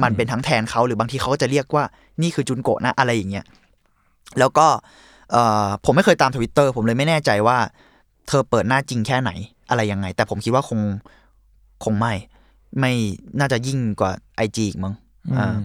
[0.02, 1.84] มันเป็นทั้งแทนเขาหรือบางทีเขาก็จะเรียกว่า
[2.22, 3.44] นี่คือจุนโกะนะอะไรอย่างเงี้ย
[4.38, 4.66] แล้วก็
[5.32, 7.58] เอ่อผมไม่เคยตามทวิตเตอร์ผมเลยไม่แน่ใจว่า
[8.28, 9.30] เธอเปิดหน้าจริงแค่ไหน
[9.70, 10.80] อะไรยังไง แต่ผมคิดว่าคง
[11.84, 12.12] คงไม่
[12.80, 12.92] ไม่
[13.38, 14.10] น่าจะยิ่งกว่า
[14.44, 14.94] IG อีกมั้ง
[15.38, 15.56] อ่า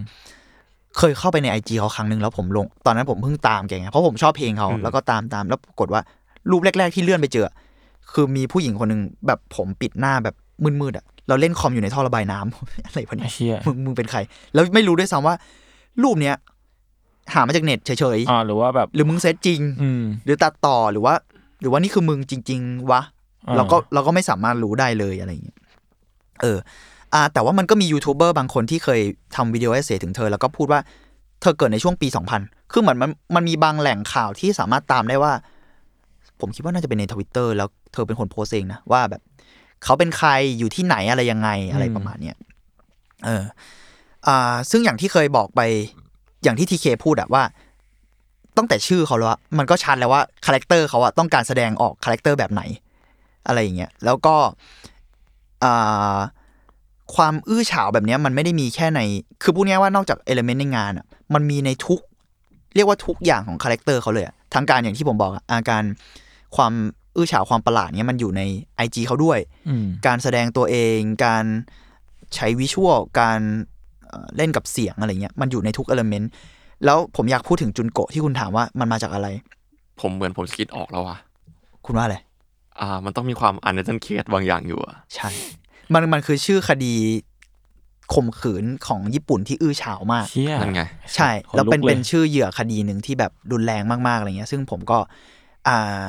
[0.98, 6.02] เคยเข้าไปในไอจเขาครั้งหนึ่งแล้วผมลง ตอนนั้นผมเพิ่งตามแกไงเพราะผมชอบเพลงเขาอืมแล้วก็ตามตามแล้วปรากฏว่า
[6.50, 7.50] รูปแรก ๆ ที่เลื่อนไปเจอ
[8.12, 10.34] คือมีผู้หญิงคนหนึ่งแบบผมปิดหน้าแบบ
[10.80, 14.18] มืดๆอะเราเล่นคอมอยู่ในท่อระบายน้ำอะไรพวกไอ้นี้เชี่ยมึงมึงเป็นใคร
[14.54, 15.34] แล้วไม่รู้ด้วยซ้ำว่า
[16.02, 16.34] รูปเนี้ย
[17.34, 21.14] หามาจากเน็ตเฉยอ่าหรือว่าแบบๆหรือมึงเซตจริง อืม หรือตัดต่อหรือว่า
[21.60, 23.02] หรือว่านี่คือมึงจริง ๆ วะ
[23.48, 25.58] อ่า เราก็เราก็ไม่สามารถรู้ได้เลยอะไรอย่างเงี้ย
[26.42, 26.58] เออ
[27.14, 29.00] อ่า แต่ว่ามันก็มียูทูบเบอร์บางคนที่เคย
[29.36, 30.80] ทำ video essay ถึงเธอ แล้วก็พูดว่า
[31.40, 32.08] เธอเกิดในช่วงปี
[32.40, 35.32] 2000 คือเหมือนมันมันมีบางแหล่งข่าวที่สามารถตามได้ว่า
[36.40, 39.22] ผมคิดว่าน่าจะเป็นในทวิตเตอร์แล้วเธอเป็นคนโพสต์เองนะว่าแบบ
[39.84, 42.36] เขาเป็นใครอยู่ที่ไหนอะไรยังไงอะไรประมาณเนี้ย
[43.24, 43.44] เออ
[44.26, 45.60] อ่า ซึ่งอย่างที่เคยบอกไป
[46.42, 47.42] อย่างที่ทีเคพูดอะว่า
[48.56, 52.62] ตั้งแต่ชื่อเขาแล้วอะมันก็ชัดแล้วว่า character เขาอะต้องการแสดงออก character แบบไหน
[53.46, 54.34] อะไรอย่างเงี้ยแล้วก็
[55.64, 56.16] อ่า
[57.14, 59.00] ความอื้อฉาวแบบเนี้ยมันไม่ได้มีแค่ใน
[59.42, 62.00] คือพูดง่ายๆว่านอกจาก element ในงานอะมันมีในทุก
[62.74, 65.82] เรียกว่าทุกอย่างของ character เขาเลยอะทั้งการอย่างที่ผมบอกอะอาการ
[66.56, 66.72] ความ
[67.16, 68.42] อื้อฉาวความประหลาดเนี้ยมันอยู่ใน
[68.84, 71.44] IG เขาด้วยอืมการแสดงตัวเอง การ
[72.34, 73.40] ใช้วิชวลการ
[74.08, 76.30] เอ่อเล่นกับเสียงอะไรเงี้ยมันอยู่ในทุกเอลเมนต์
[76.84, 79.28] แล้วผมอยากพูดถึงจุนโกะที่คุณถามว่ามันมาจากอะไร
[80.00, 81.18] ผมเหมือนผมสกิดออกแล้วอะ
[81.86, 82.16] คุณว่าอะไร
[82.80, 85.28] อ่า มันต้องมีความอันเดอร์เคสบางอย่างอยู่อะใช่
[85.92, 86.94] มันมันคือชื่อคดี
[88.14, 90.82] ข่มขืนของญี่ปุ่นที่อื้อฉาวมากเชี่ยนั่นไง
[91.14, 94.98] ใช่ขนแล้วเป็นลุกลยเป็นชื่อเหยื่อคดีหนึ่งที่แบบรุนแรงมากๆอะไรเงี้ย ซึ่งผมก็
[95.68, 96.04] อ่า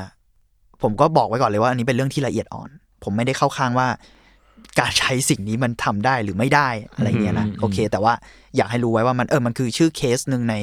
[0.81, 2.69] ผมก็บอกไว้ก่อนเลยว่าอันนี้เป็นเรื่องที่ละเอียดอ่อน
[3.03, 3.87] ผมไม่ได้เข้าข้างว่า
[4.79, 8.13] การใช้สิ่งนี้มันทำได้หรือไม่ได้อะไรเงี้ยนะอืมอืมโอเค แต่ว่า
[8.55, 10.55] อยากให้รู้ไว้ว่ามันเออมันคือชื่อเคสหนึ่งใน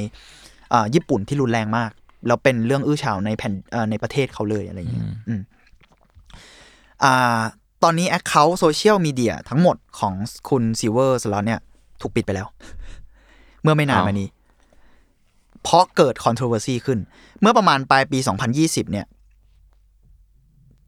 [0.72, 1.90] อ่าญี่ปุ่นที่รุนแรงมาก
[2.26, 5.40] แล้วเป็นเรื่องอื้อฉาวในแผ่นเอ่อในประเทศเขาเลยอะไรเงี้ยอืม
[7.04, 7.40] อ่า
[7.82, 10.14] ตอนนี้ Account Social Media ทั้งหมดของ
[10.48, 11.60] คุณ Silver Slot เนี่ย
[12.00, 12.48] ถูกปิดไปแล้ว
[13.62, 14.28] เมื่อไม่นานอ้าวมานี้
[15.62, 16.98] เพราะเกิด controversy ขึ้น
[17.40, 18.18] เมื่อประมาณปลายปี
[18.54, 19.06] 2020 เนี่ย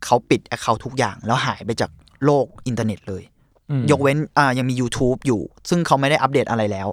[0.05, 1.91] เขาปิด Account ทุกอย่าง แล้วหายไปจาก
[2.25, 3.23] โลกอินเทอร์เน็ตเลย
[3.71, 6.89] อืมยกเว้นอ่ายังมี YouTube อยู่ ซึ่งเขาไม่ได้อัปเดตอะไรแล้ว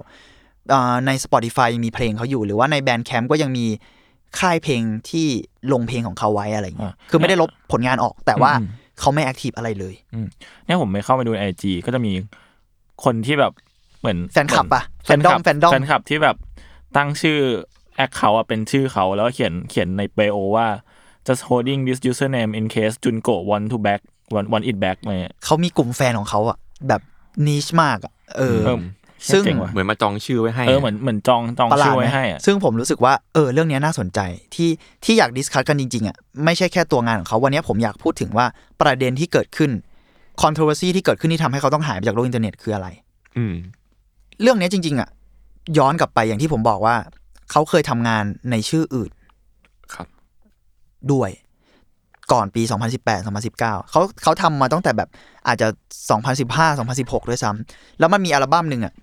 [0.72, 3.66] อ่าใน Spotify ยังมีเพลงเขาอยู่ หรือว่าใน Bandcamp ก็ยังมี
[4.38, 5.26] ค่ายเพลงที่
[5.72, 8.68] ลงเพลงของเขาไว้อะไรอย่างเงี้ยอ่าคือไม่ได้ลบผลงานออก แต่ว่าอืม
[9.00, 9.94] เขาไม่ active อะไรเลย
[10.64, 12.12] เนี่ยผมไปเข้าไปดู IG ก็จะมี
[13.04, 13.52] คนที่แบบ
[14.00, 16.36] เหมือนแฟนคลับอะแฟนคลับแฟนดอมแฟนคลับที่แบบ
[16.96, 17.38] ตั้งชื่อ
[17.96, 20.66] acc เขาอะเป็นชื่อเขาแล้วก็เขียนเขียนใน bio ว่า
[21.26, 24.02] just holding this username in case Junko want to back
[24.34, 27.00] want want it back อะไรเงี้ยเขามีกลุ่มแฟนของเขาอะแบบ
[27.46, 28.80] niche มากอะเออเออ
[29.32, 34.20] ซึ่งเจ๋งว่ะเหมือนมาจองชื่อไว้ให้เออเหมือนเหมือนจองจองประหลาชื่ดอไว้ไหมให้อะซึ่งผมรู้สึกว่าเออเรื่องเนี้ยน่าสนใจ
[34.54, 34.70] ที่
[35.04, 38.46] ที่อยาก discuss กันจริงๆอะไม่ใช่แค่ตัวงานของเขาวันเนี้ยผมอยากพูดถึงว่า
[38.80, 39.70] ประเด็นที่เกิดขึ้น
[40.42, 42.88] controversy ที่เกิดขึ้นที่ทำให้เขาต้องหายไปจากโลกอินเทอร์เน็ตคืออะไร
[43.36, 43.54] อืม
[44.42, 45.08] เรื่องเนี้ยจริง ๆ อะ
[45.78, 46.96] ย้อนกลับไปอย่างที่ผมบอกว่า
[47.50, 49.10] เขาเคยทำงานในชื่ออื่น
[49.94, 50.06] ครับ
[51.12, 51.30] ด้วย
[52.32, 52.62] ก่อนปี
[53.00, 53.58] 2018 2019
[53.90, 55.08] เขาเขาทำมาตั้งแต่แบบ
[55.46, 55.68] อาจจะ
[56.24, 58.94] 2015 2016 ด้วยซ้ำแล้วมันมีอัลบั้มหนึ่งอะ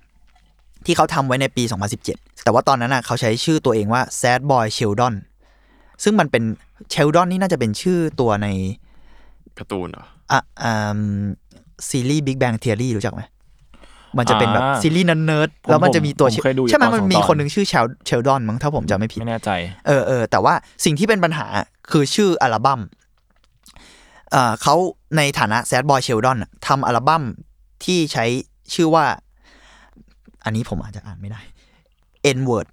[0.86, 1.64] ที่เขาทำไว้ในปี
[2.04, 5.14] 2017 แต่ว่าตอนนั้นอะเขาใช้ชื่อตัวเองว่า Sad Boy Sheldon
[6.04, 6.44] ซึ่งมันเป็น
[6.94, 8.48] Sheldon นี่น่าจะเป็นชื่อตัวใน
[9.60, 11.00] การ์ตูนเหรออะอ่า
[11.90, 13.22] ซีรีส์ Big Bang Theory รู้จักไหม
[14.18, 19.50] มันจะเป็นแบบอ่าซีรีส์เนิร์ดผมๆแล้วมันจะมีตัวผมเคยดูอยู่ใช่ไหมตอนมันสองมีตอนคนหนึ่งชื่อเชล Sheldon มั้งถ้าผมจำไม่ผิดไม่แน่ใจ
[19.88, 20.54] เออเออแต่ว่า
[20.86, 21.48] สิ่งที่เป็นปัญหา
[21.92, 22.82] คือชื่ออัลบั้ม
[24.34, 24.76] เอ่อเขา
[25.18, 27.24] ในฐานะ Sadboy Sheldon ทำอัลบั้ม
[27.84, 28.26] ที่ใช้
[28.74, 29.06] ชื่อว่า
[30.44, 31.42] อันนี้ผมอาจจะอ่านไม่ได้
[32.38, 32.68] N word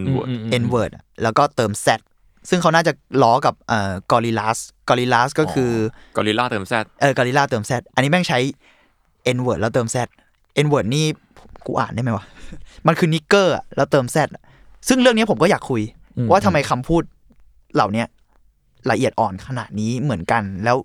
[0.00, 0.90] N word อืมอืม N word
[1.22, 1.88] แล้วก็เติม Z
[2.48, 5.72] ซึ่งเขาน่าจะล้อกับเอ่อกอริลัสกอริลัสก็คือ
[6.16, 8.38] กอริลลาเติมแซดเออกอริลลาเติม Z อันนี้แม่งใช้
[9.36, 9.96] N word แล้วเติม Z
[10.64, 11.06] N word นี่
[11.66, 12.24] กูอ่านได้ไหมวะ
[12.86, 14.42] มันคือนิกเกอร์แล้วเติม Z อะ
[14.88, 15.82] ซึ่งเรื่องนี้ผมก็อยากคุย
[16.16, 17.02] อืมว่าทำไมคำพูด
[17.74, 18.06] เหล่าเนี้ย
[18.90, 20.76] ละเอียดอ่อนขนาดนี้เหมือนกัน แล้ว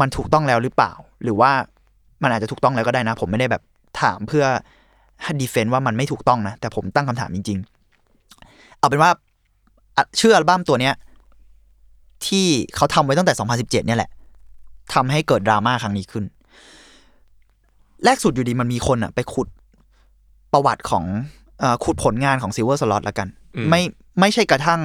[0.00, 0.92] มันถูกต้องแล้วหรือเปล่า
[1.24, 1.52] หรือว่า
[2.22, 3.62] มันอาจจะถูกต้องแล้วก็ได้นะ ผมไม่ได้แบบ
[4.00, 4.44] ถามเพื่อ
[5.40, 7.58] ดีเฟนต์ว่ามันไม่ถูกต้องนะ แต่ผมตั้งคำถามจริง
[8.18, 9.10] ๆ เอาเป็นว่า
[10.20, 10.94] ชื่ออัลบั้มตัวเนี้ย
[12.26, 14.10] ที่เขาทำไว้ตั้งแต่ 2017 เนี่ยแหละ
[14.94, 16.24] ทำให้เกิดดราม่าครั้งนี้ขึ้น
[18.04, 19.48] แรกสุดอยู่ดีมันมีคนอะไปขุด
[20.52, 21.04] ประวัติของ
[21.62, 23.28] อขุดผลงานของ Silver Slot ละกัน
[23.70, 23.82] ไม่
[24.20, 24.80] ไม่ใช่กระทั่ง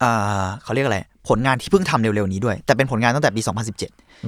[0.00, 0.10] เอ่
[0.42, 3.52] อเขาเรียกอะไร ผลงานที่เพิ่งทำเร็วๆนี้ด้วย แต่เป็นผลงานตั้งแต่ปีอื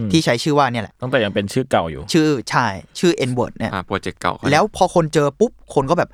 [0.06, 2.66] ม2017 ที่ใช้ชื่อว่าเนี่ยแหละ ตั้งแต่ยังเป็นชื่อเก่าอยู่ ชื่อใช่
[2.98, 6.10] ชื่อ N word เนี่ยอ่าโปรเจกต์เก่าเขาแล้วพอคนเจอปุ๊บ คนก็แบบ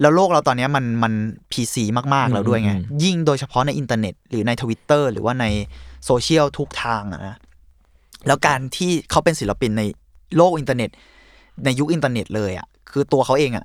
[0.00, 1.12] แล้วโลกเราตอนเนี้ยมันมัน
[1.52, 1.84] PC
[2.14, 5.46] มากๆแล้วด้วยไงอืมยิ่งโดยเฉพาะในอินเทอร์เน็ต หรือในทวิตเตอร์หรือว่าใน
[6.04, 7.36] โซเชียลทุกทางอะนะ
[8.26, 9.82] แล้วการที่เขาเป็นศิลปินใน
[10.36, 10.90] โลกอินเทอร์เน็ต
[11.64, 13.64] ในยุคอินเทอร์เน็ตเลยอะคือตัวเขาเองอะ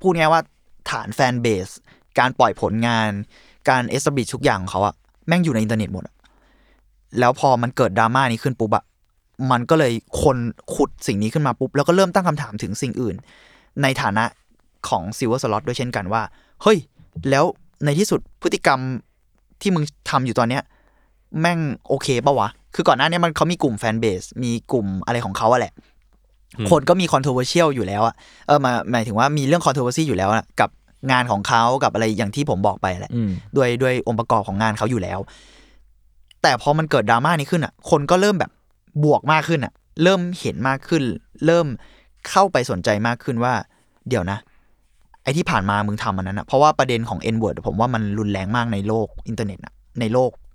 [0.00, 0.42] พูดง่ายๆว่า
[0.90, 1.68] ฐาน fanbase
[2.18, 3.10] การปล่อยผลงาน
[3.68, 4.94] การ exhibitุกอย่างของเขาอะ
[5.26, 6.14] แม่งอยู่ในอินเทอร์เน็ตหมดอะ
[7.18, 8.84] แล้วพอมันเกิดดราม่านี้ขึ้นปุ๊บอะ
[9.50, 9.92] มันก็เลย
[10.22, 10.38] คน
[10.74, 13.16] ขุดสิ่งนี้ขึ้นมาปุ๊บ แล้วก็เริ่มตั้งคำถามถึงสิ่งอื่น
[13.82, 14.24] ในฐานะ
[14.88, 16.22] ของ Sewerslvt ด้วยเช่นกันว่า
[16.62, 16.78] เฮ้ย
[17.30, 17.44] แล้ว
[17.84, 18.80] ในที่สุดพฤติกรรม
[19.60, 20.62] ที่มึงทำอยู่ตอนเนี้ย
[21.40, 25.72] แม่งโอเคปะวะ คือก่อนหน้านี้มันเขามีกลุ่ม fanbase มีกลุ่มอะไรของเขาอะแหละ
[26.70, 28.14] คนก็มี controversial อยู่แล้วอะ
[28.46, 30.70] เออมาหมายถึงว่ามีเรื่อง controversy อยู่แล้วอะกับ
[31.10, 35.18] งานของเขากับอะไรอย่างที่ผมบอกไปแหละอืมด้วยด้วยองค์ประกอบของงานเขาอยู่แล้ว
[36.42, 38.50] แต่พอมันเกิดดราม่านี้ขึ้นอะ คนก็เริ่มแบบ
[39.04, 41.02] บวกมากขึ้นอะเริ่มเห็นมากขึ้น
[41.46, 41.66] เริ่ม
[42.30, 43.54] เข้าไปสนใจมากขึ้นว่า
[44.08, 44.38] เดี๋ยวนะ
[45.22, 50.49] ไอ้ที่ผ่านมามึงทำมันนั้นอะเพราะว่าประเด็นของ N word ผมว่ามันรุนแรงมากในโลกอินเทอร์เน็ตอะในโลกเอ่อ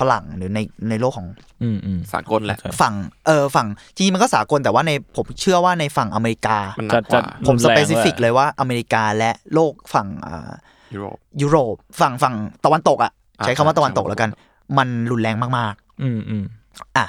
[0.00, 1.26] ฝรั่งหรือในในโลกของ
[1.62, 2.94] อืมอืมสากลแหละ ฝั่ง
[3.26, 10.50] เออฝั่งจริงๆมันก็สากลแต่ว่าในผมเชื่อว่าในฝั่งอเมริกามันหนักกว่าผมรุสนแรงเปซิฟิกด้วยเลยว่าอเมริกาและโลกฝั่งอ่า
[10.94, 14.30] ยุโรปยุโรปฝั่งฝั่งตะวันตกอะอ่าใช้คำว่าตะวันตกใช่แล้วกัน
[14.78, 17.06] มันรุนแรงมากอืมอืมๆอะ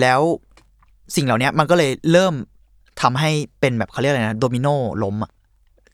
[0.00, 0.20] แล้ว
[1.16, 2.34] สิ่งเหล่านี้มันก็เลยเริ่ม
[3.02, 4.68] ทำให้เป็นแบบเขาเรียกอะไรนะโดมิโน
[5.02, 5.30] ล้มอะ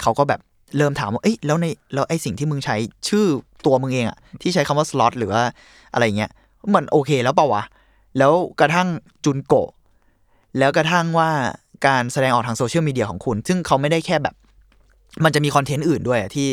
[0.00, 0.40] เขาก็แบบ
[0.76, 2.76] เริ่มถามว่า เอ้ยแล้วในแล้วไอ้สิ่งที่มึงใช้
[3.08, 3.26] ชื่อ
[3.66, 5.42] ตัวมึงเองอะที่ใช้คำว่าสล็อตหรือว่า
[5.92, 6.30] อะไรเงี้ย
[6.74, 7.62] มันโอเคแล้วเปล่าวะ
[8.18, 8.88] แล้วกระทั่ง
[9.24, 9.68] จุนโกะ
[10.58, 11.30] แล้วกระทั่งว่า
[11.86, 14.34] การแสดงออกทางโซเชียลมีเดียของคุณ ซึ่งเขาไม่ได้แค่แบบ
[15.24, 16.48] มันจะมีคอนเทนต์อื่นด้วยอะที่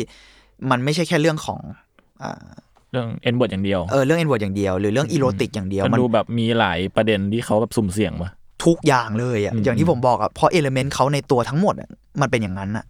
[0.70, 1.60] มันไม่ใช่แค่เรื่องของ
[2.22, 2.46] อ่า
[2.92, 8.30] เรื่อง N word อย่างเดียว เออ เรื่อง N word อย่างเดียว หรือเรื่อง erotic อย่างเดียวมันมันดูแบบมีหลายประเด็นที่เขาแบบสุ่มเสี่ยงมา
[8.64, 12.84] ทุกอย่างเลยอะอืมอย่างที่ผมบอกอะเพราะ element เขาในตัวทั้งหมดอะมันเป็นอย่างนั้นอะ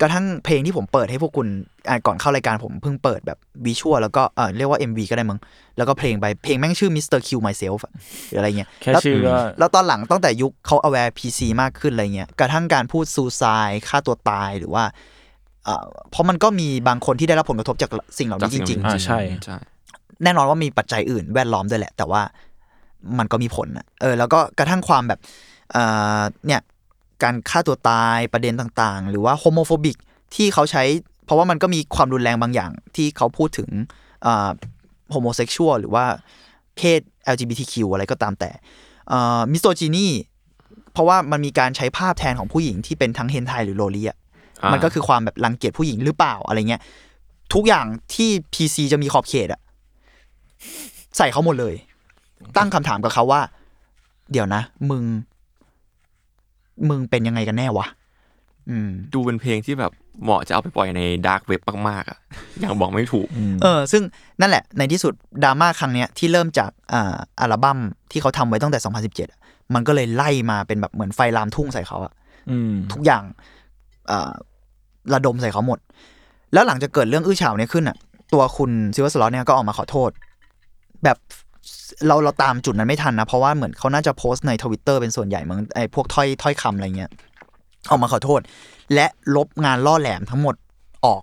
[0.00, 1.46] กระทั่งเพลงที่ผมเปิดให้พวกคุณ
[1.88, 5.38] อ่าก่อนเข้ารายการผมเพิ่งเปิดแบบวิชวลแล้วก็เออเรียกว่า MV ก็ได้มั้ง
[5.76, 7.18] แล้วก็เพลงไปเพลงแม่งชื่อ Mr.
[7.28, 7.92] Q Myself อะ
[8.28, 14.84] หรืออะไรเงี้ยแค่ล้วชื่อก็แล้วตอนหลังตั้งแต่ยุคเขา aware PC มากขึ้นอะไรเงี้ยกระทั่งการพูดซูซายฆ่าตัวตายหรือว่า
[15.64, 22.22] เอ่อเพราะมันก็มีบางคนที่ได้รับผลกระทบจากสิ่งเหล่าจากนี้จสิ่งริงอ่าใช่ใช่ๆแน่นอนว่ามีปัจจัยอื่นแวดล้อมด้วยแหละ แต่ว่า
[23.18, 25.20] มันก็มีผลนะเออแล้วก็กระทั่งความแบบ
[25.72, 25.82] เอ่
[26.18, 26.60] อเนี่ย
[27.22, 29.96] การฆ่าตัวตายประเด็นต่างๆ หรือว่า homophobic
[30.34, 30.82] ที่เขาใช้
[31.24, 33.68] เพราะว่ามันก็มีความรุนแรงบางอย่างที่เขาพูดถึง
[35.10, 36.04] homosexual หรือว่า
[36.76, 37.00] เพศ
[37.32, 38.50] LGBTQ อะไรก็ตามแต่
[39.52, 40.08] misogyny
[40.92, 44.18] เพราะว่ามันมีการใช้ภาพแทนของผู้หญิงที่เป็นทั้ง hentai หรือ loli อะ
[44.62, 46.82] อ่ามันมันก็คือความแบบรังเกียจผู้หญิงหรือเปล่าอะไรเงี้ย
[47.54, 49.60] ทุกอย่างที่ PC จะมีขอบเขตอะ
[51.16, 51.74] ใส่เขาหมดเลย
[52.56, 53.40] ตั้งคำถามกับเขาว่า
[54.32, 55.04] เดี๋ยวนะ มึง
[56.88, 57.86] มึงเป็นยังไงกันแน่วะ
[58.70, 62.18] อืม ดูเป็นเพลงที่แบบเหมาะจะเอาไปปล่อยใน dark web มากๆอะ
[62.64, 63.26] ยังบอกไม่ถูก
[63.62, 64.02] เออ ซึ่ง
[64.40, 65.12] นั่นแหละ ในที่สุด
[65.44, 67.78] ดราม่าครั้งเนี้ยที่เริ่มจากอ่าอัลบั้ม
[68.10, 68.78] ที่เขาทำไว้ตั้งแต่
[69.10, 69.40] 2017อะ
[69.74, 72.12] มันก็เลยไล่มาเป็นแบบเหมือนไฟลามทุ่งใส่เขาอะ
[72.50, 73.22] อืมทุกอย่าง
[74.10, 74.30] อ่า
[75.14, 75.78] ระดมใส่เขาหมด
[76.52, 77.96] แล้วหลังจากเกิดเรื่องอื้อฉาวเนี้ยขึ้นอะ
[78.32, 80.10] ตัวคุณซิวสล็อตเนี่ยก็ออกมาขอโทษ
[81.04, 81.16] แบบ
[82.06, 87.10] เราเราตามจุดนั้นไม่ทันนะ เพราะว่าเหมือนเขาน่าจะโพสต์ในทวิตเตอร์เป็นส่วนใหญ่เหมือนไอ้พวกถ้อยถ้อยคำอะไรเงี้ย
[87.90, 88.40] ออกมาขอโทษ
[88.94, 90.54] และลบงานล่อแหลมทั้งหมด
[91.06, 91.22] ออก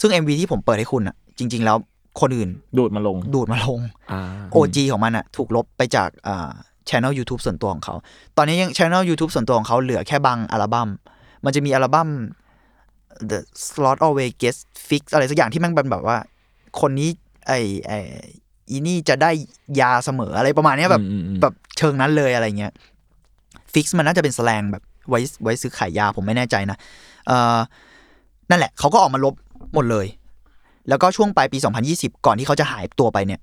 [0.00, 1.76] ซึ่ง MV ที่ผมเปิดให้คุณอะจริง ๆ แล้ว
[2.20, 3.80] คนอื่นดูดมาลงดูดมาลง
[4.12, 4.20] อ่า
[4.54, 6.50] OG ของมันอะถูกลบไปจากอ่า
[6.88, 7.94] ช anel YouTube ส่วนตัวของเขา
[8.36, 10.88] ตอนนี้ยังช anel YouTube ส่วนตัวของเขาเหลือแค่บางอัลบั้ม
[11.44, 12.08] มันจะมีอัลบั้ม
[13.30, 16.16] The Slot Always Gets Fix อะไรสักอย่างที่มันเป็นแบบว่า
[16.80, 17.10] คนนี้
[17.46, 17.52] ไอ
[17.86, 17.92] ไอ
[18.70, 19.30] อีนี่จะได้
[19.80, 22.72] ยาเสมออะไรประมาณเนี้ยแบบอืมอืมอืมแบบเชิงนั้นเลยอะไรเงี้ย
[23.72, 26.76] ฟิกซ์มันน่าจะเป็นแสลงแบบไว้ไว้ซื้อขายยาผมไม่แน่ใจนะ
[27.26, 27.58] เอ่อ
[28.50, 29.34] นั่นแหละเขาก็ออกมาลบ
[29.74, 30.06] หมดเลย
[30.88, 31.58] แล้วก็ช่วงปลายปี
[31.92, 33.40] 2020 ก่อนที่เขาจะหายตัวไปเนี่ย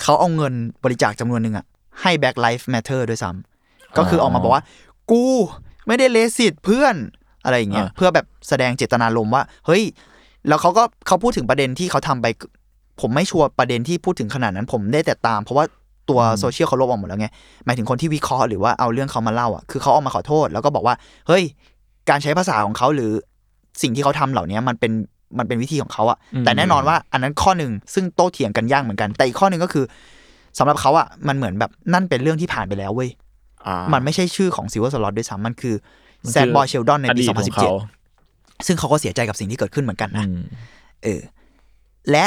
[0.00, 0.52] เขาเอาเงิน
[0.84, 1.64] บริจาคจำนวนหนึ่งอะ
[2.00, 4.62] ให้ Black Lives Matter ด้วยซ้ำก็คือออกมาบอกว่า
[5.10, 5.24] กู
[5.86, 6.94] ไม่ได้เลสิตเพื่อน
[7.44, 9.82] อะไรอย่างเงี้ยอ่าเพื่อแบบแสดงเจตนารมณ์ว่า เฮ้ย
[10.48, 12.26] แล้วเขาก็เขาพูดถึงประเด็นที่เขาทำไป
[13.00, 15.64] ผมไม่ชัวร์ประเด็นที่พูดถึงขนาดนั้น ผมได้แต่ตาม เพราะว่า
[16.10, 17.28] ตัวโซเชียลเขาลบออกหมดแล้วไง
[17.64, 20.94] หมายถึงคนที่วิเคราะห์หรือว่าเอาเรื่องเขามาเล่าอะคือเขาออกมาขอโทษ แล้วก็บอกว่า
[21.28, 21.42] เฮ้ย
[22.10, 23.12] การใช้ภาษาของเขาหรือ
[23.82, 24.92] สิ่งที่เขาทำเหล่านี้มันเป็น
[25.38, 29.84] มันเป็นวิธีของเขาอะอืมแต่แน่นอนว่าอันนั้นข้อหนึ่งซึ่งโต้เถียงกันยากเหมือนกัน แต่อีกข้อหนึ่งก็คือ
[30.58, 33.10] สำหรับเขาอะมันเหมือนแบบนั่นเป็นเรื่องที่ผ่านไปแล้วเว้ย
[33.66, 35.74] อ่ามันไม่ใช่ชื่อของ Sewerslvt ด้วยซ้ำมันคือ
[36.22, 40.42] มันคือ Sadboy Sheldon ในอดีตของเขาปี 2017 ซึ่งเขาก็เสียใจกับสิ่งที่เกิดขึ้นเหมือนกันนะอืม
[41.02, 41.20] เออ
[42.10, 42.24] และ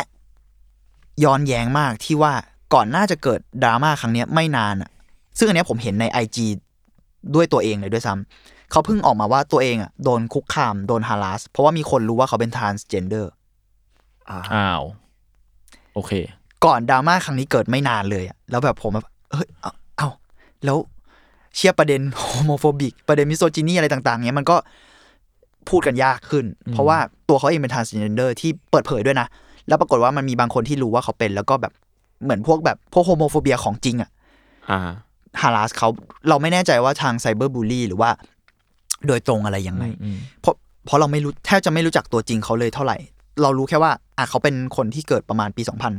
[1.23, 2.34] ย้อนแย้งมากที่ว่า
[2.73, 4.89] ก่อนน่าจะเกิดดราม่าครั้งเนี้ยไม่นานอะ
[5.38, 6.38] ซึ่งอันเนี้ยผมเห็นใน IG
[7.36, 13.26] ด้วยตัวเองเลยด้วยซ้ำเขาเพิ่งออกมาว่าตัวเองอะโดนคุกคามโดน harass เพราะว่ามีคนรู้ว่าเขาเป็น transgender
[14.30, 14.84] อ่าอ้าว
[15.93, 16.12] โอเค
[16.65, 20.10] ก่อนดราม่าครั้งนี้เกิดไม่นานเลยอะแล้วแบบผมแบบเฮ้ยเอาเอา
[20.65, 20.78] แล้ว
[21.56, 24.58] เชียร์ประเด็น homophobic ประเด็น misogyny อะไรต่าง ๆเนี้ยมันก็
[25.69, 26.97] พูดกันยากขึ้น เพราะว่า
[27.30, 29.28] ตัวเขาเองเป็น transgender ที่เปิดเผยด้วยนะ
[29.67, 31.73] แล้วปรากฏว่ามันมีบางคนที่รู้ว่าเขาเป็น แล้วก็แบบ
[32.23, 34.10] เหมือนพวกแบบพวก homophobia ของจริงอะ
[34.69, 34.80] อ่า
[35.41, 35.89] harass เขา
[36.30, 38.10] เราไม่แน่ใจว่าทาง cyberbully หรือว่า
[39.08, 42.97] โดยตรงอะไรยังไงอืมเพราะเพราะเราไม่รู้แทบจะไม่รู้จักตัวจริงเขาเลยเท่าไหร่
[43.41, 45.93] เรารู้แค่ว่า อะเขาเป็นคนที่เกิดประมาณปีสองพัน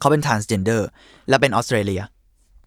[0.00, 0.82] เขาเป็น transgender
[1.28, 2.02] และเป็นออสเตรเลีย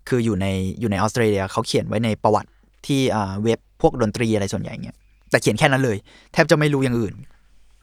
[0.10, 0.48] คืออยู่ใน
[0.80, 2.50] อยู่ในออสเตรเลียเขาเขียนไว้ในประวัติ
[2.88, 4.98] ที่อ่าเว็บพวกดนตรีอะไรส่วนใหญ่เงี้ย
[5.30, 5.98] แต่เขียนแค่นั้นเลย
[6.34, 7.14] แทบจะไม่รู้อย่างอื่น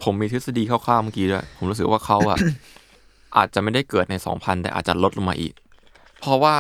[0.03, 2.39] ผมมีทฤษฎีคร่าวๆเมื่อกี้ด้วย ผมรู้สึกว่าเขาอะ
[3.37, 5.53] อาจจะไม่ได้เกิดใน2000แต่อาจจะลดลงมาอีก
[6.21, 6.57] เพราะว่า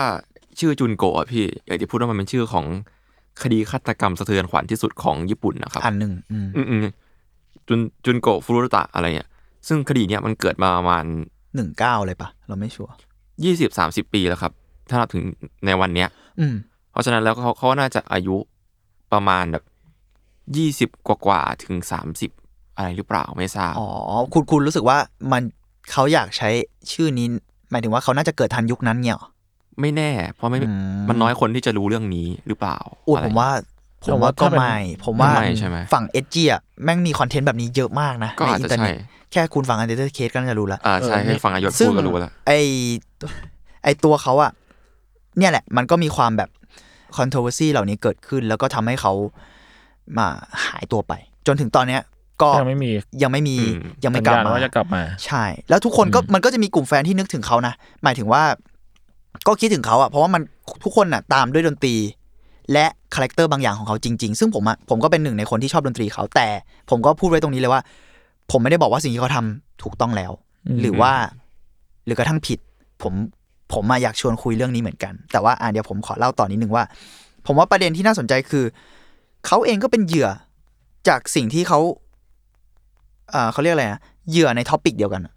[0.59, 2.67] ชื่อจุนโกะอะพี่อยากจะพูดว่ามันเป็นชื่อของ
[3.43, 6.81] คดีฆาตกรรมสะเทือนขวัญที่สุดของญี่ปุ่นนะครับอันหนึ่งอืมอืมอืม
[7.69, 9.29] จุนจุนโกะฟุรุตะอะไรเนี่ย
[9.69, 11.05] ซึ่งคดีเนี้ยมันเกิดมาประมาณ
[11.57, 12.93] หนึ่งเก้าเลยปะเราไม่ชัวร์
[13.45, 14.53] ยี่สิบสามสิบปีแล้วครับ
[14.89, 15.23] ถ้านับถึง
[15.67, 16.09] ในวันเนี้ย
[16.41, 16.55] อืม
[16.91, 18.37] เพราะฉะนั้นแล้วเขาเขาน่าจะอายุ
[19.13, 19.65] ประมาณแบบ
[20.57, 22.31] ยี่สิบกว่าๆถึงสามสิบ
[22.79, 23.89] อะไรหรือเปล่าไม่ทราบอ๋อ
[24.33, 24.99] คุณคุณรู้สึกว่า
[25.33, 25.43] มัน
[25.93, 26.49] เขาอยากใช้
[26.93, 27.27] ชื่อนี้
[27.71, 29.29] หมายถึงว่าเขาน่าจะเกิดทันยุคนั้นเนี่ยเหรอ
[29.81, 33.51] ไม่แน่ เพราะไม่อืมมันน้อยคนที่จะรู้เรื่องนี้หรือเปล่าอุ้ยอะไรผมว่า
[34.03, 42.53] ผแต่มว่าว่าก็ถ้าเป็นไม่ ผมว่าไม่ใช่ไหมฝั่งเอจีอะแม่งมีคอนเทนต์แบบนี้เยอะมากนะก็ในอาจอินจะเทอร์เน็ตใช่แค่คุณฟังอันเดอร์เคสก็น่าจะรู้แล้วอ่าใช่เออให้ฟังอายศซึ่พูงดก็รู้แล้วไอ
[43.85, 44.51] ไอตัวเขาอะ
[45.39, 46.51] เนี่ยแหละ มันก็มีความแบบ
[47.17, 49.13] controversy เหล่านี้เกิดขึ้น แล้วก็ทำให้เขา
[50.19, 50.27] มา
[50.67, 51.13] หายตัวไป
[51.47, 52.03] จนถึงตอนเนี้ย
[52.43, 52.91] ก็ยังไม่มี
[53.23, 57.75] ยังไม่มีอืมยังไม่สัญกลับญาณมาว่าจะกลับมา ใช่ แล้วทุกคนก็อืมมันก็จะมีกลุ่มแฟนที่นึกถึงเขานะ
[58.05, 58.43] หมายถึงว่า
[59.47, 60.43] ก็คิดถึงเขาอะเพราะว่ามัน
[60.85, 61.95] ทุกคนอะตามด้วยดนตรี
[62.73, 66.49] และ character บางอย่างของเขาจริง ๆ ซึ่งผมอะผมก็เป็นหนึ่งในคนที่ชอบดนตรีเขาแต่
[66.91, 67.81] ผมก็พูดไว้ตรงนี้เลยว่า
[68.51, 70.33] ผมไม่ได้บอกว่าสิ่งที่เขาทำถูกต้องแล้ว
[70.69, 71.13] อืมหรือว่า
[72.05, 72.59] หรือกระทั่งผิด
[73.03, 73.15] ผม
[73.73, 76.85] ผมมาอยากชวนคุยเรื่องนี้เหมือนกัน แต่ว่าอ่าเดี๋ยวผมขอเล่าต่อนิดนึงว่า
[77.47, 78.65] ผมว่าประเด็นที่น่าสนใจคือ
[79.47, 80.29] เขาเองก็เป็นเหยื่อ
[81.09, 82.08] จากสิ่งที่เขาอ่า
[83.53, 85.35] เขาเรียกอะไรนะเหยื่อในท็อปิกเดียวกันอะ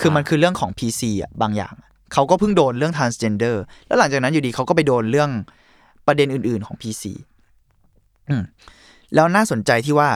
[0.00, 1.74] คือมันคือเรื่องของ PC อะบางอย่าง
[2.12, 5.30] เขาก็เพิ่งโดนเรื่อง transgender แล้วหลังจากนั้นอยู่ดีเขาก็ไปโดนเรื่อง
[6.06, 7.04] ประเด็นอื่น ๆของ PC
[8.28, 8.42] อืม
[9.14, 10.08] แล้วน่าสนใจที่ว่า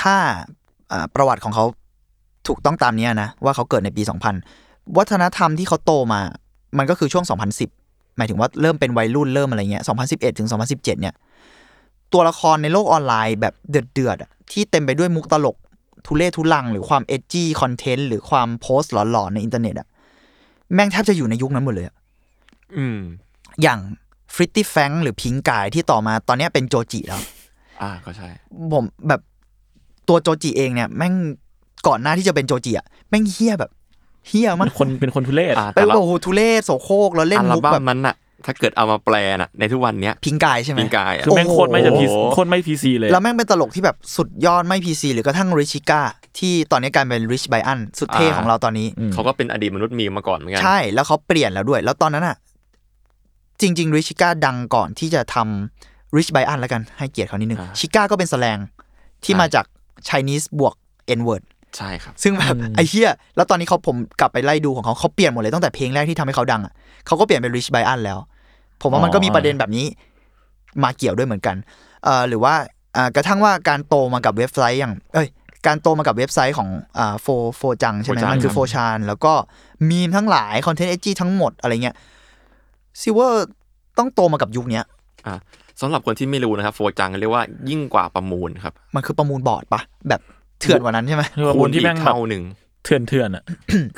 [0.00, 0.16] ถ้า
[0.92, 1.64] อ่าประวัติของเขา
[2.46, 4.02] ถูกต้องตามเนี้ยนะ ว่าเขาเกิดในปี
[4.48, 6.20] 2000 วัฒนธรรมที่เขาโตมา
[6.78, 7.24] มันก็คือช่วง
[7.70, 11.14] 2010 หมายถึงว่าเริ่มเป็นวัยรุ่นเริ่มอะไรเงี้ย 2011 ถึง 2017 เนี่ย
[12.12, 15.56] ตัวละครในโลกออนไลน์แบบเดือดๆอะที่เต็มไปด้วยมุกตลก
[16.06, 19.88] ทุเล่ทุลัง หรือความเอจจี้คอนเทนต์หรือความโพสต์หลอนๆในอินเทอร์เน็ตอะ
[20.74, 21.96] แม่งแทบจะอยู่ในยุคนั้นหมดเลยอะ
[22.76, 22.98] อืม
[23.62, 23.78] อย่าง
[24.34, 27.20] ฟริตตี้แฟงหรือพิงกายที่ต่อมาตอนเนี้ยเป็นโจจิแล้ว
[27.82, 28.28] อ่าก็ใช่
[28.72, 29.20] ผมแบบ
[30.08, 31.14] ตัวโจจิเองเนี่ย แม่ง
[31.86, 33.70] ก่อนหน้าที่จะเป็นโจจิอะแม่งเฮี้ยแบบ
[34.28, 38.14] เฮี้ยมาเป็กนคนเป็นคนทุเรศอ่าไปแต่ละโอ้โหทุเล่โสโครกแล้วเล่นอัลมุกบั้แบมบนั้นน่ะ
[38.46, 46.00] ถ้าเกิดเอามาแปลน่ะในทุกวันเนี้ยพิงกายใช่ไหมพิงกายอะคือแม่งโคตรไม่จะโอ้พีโหโคตรไม่พีซีเลย แล้วแม่งเป็นตลกที่แบบสุดยอดไม่พีซีหรือกระทั่งริชิก้า
[46.38, 52.36] ที่ตอนนี้กลายเป็นริชไบอันสุดเท่อ่าของเราตอนนี้อืมเขาก็เป็นอดีตมนุษย์มีมาก่อนเหมือนกัน ใช่แล้วเขาเปลี่ยนแล้วด้วย แล้วตอนนั้นอะ
[53.60, 58.58] จริง ๆริชิก้าดังก่อนที่จะทำริชไบอันแล้วกันให้เกียรติเขานิดนึงอ่าชิก้าก็เป็นแสลง
[59.24, 59.64] ที่ใช่มาจาก
[60.08, 60.74] Chinese บวก
[61.18, 61.42] N word
[61.76, 66.72] ใช่ครับ ซึ่งแบบอืมไอ้เหี้ยแล้วตอนนี้เขาผมกลับไปไล่ดูของเขาเขาเปลี่ยนหมดเลยตั้งแต่เพลงแรกที่ทำให้เขาดังอะ
[67.06, 68.18] เขาก็เปลี่ยนเป็น Rich Brian แล้ว
[68.82, 69.86] ผมว่ามันก็มีประเด็นแบบนี้
[70.82, 71.56] มาเกี่ยวด้วยเหมือนกัน
[72.04, 72.54] เอ่อหรือว่า
[72.96, 75.28] อ่ากระทั่งว่าการโตมากับเว็บไซต์อย่าง เอ้ย
[75.66, 79.32] การโตมากับเว็บไซต์ของอ่าโฟ 4chan ใช่ไหม4chan มันคือครับโฟชานแล้วก็
[79.90, 81.96] มีมทั้งหลายคอนเทนต์เอจีทั้งหมดอะไรเงี้ย
[83.00, 83.46] Sewer
[83.98, 84.84] ต้องโตมากับยุคเนี้ย
[85.26, 85.34] อ่า
[85.80, 90.20] สำหรับคนที่ไม่รู้นะครับ4chan เรียกว่ายิ่งกว่าประมูลครับ มันคือประมูลบอร์ดปะแบบ
[90.60, 92.42] เถื่อนกว่านั้นใช่ไหมคือว่าคนที่แม่งอีกแบบเท่าหนึ่ง
[92.84, 93.44] เถื่อนเถื่อนๆอะ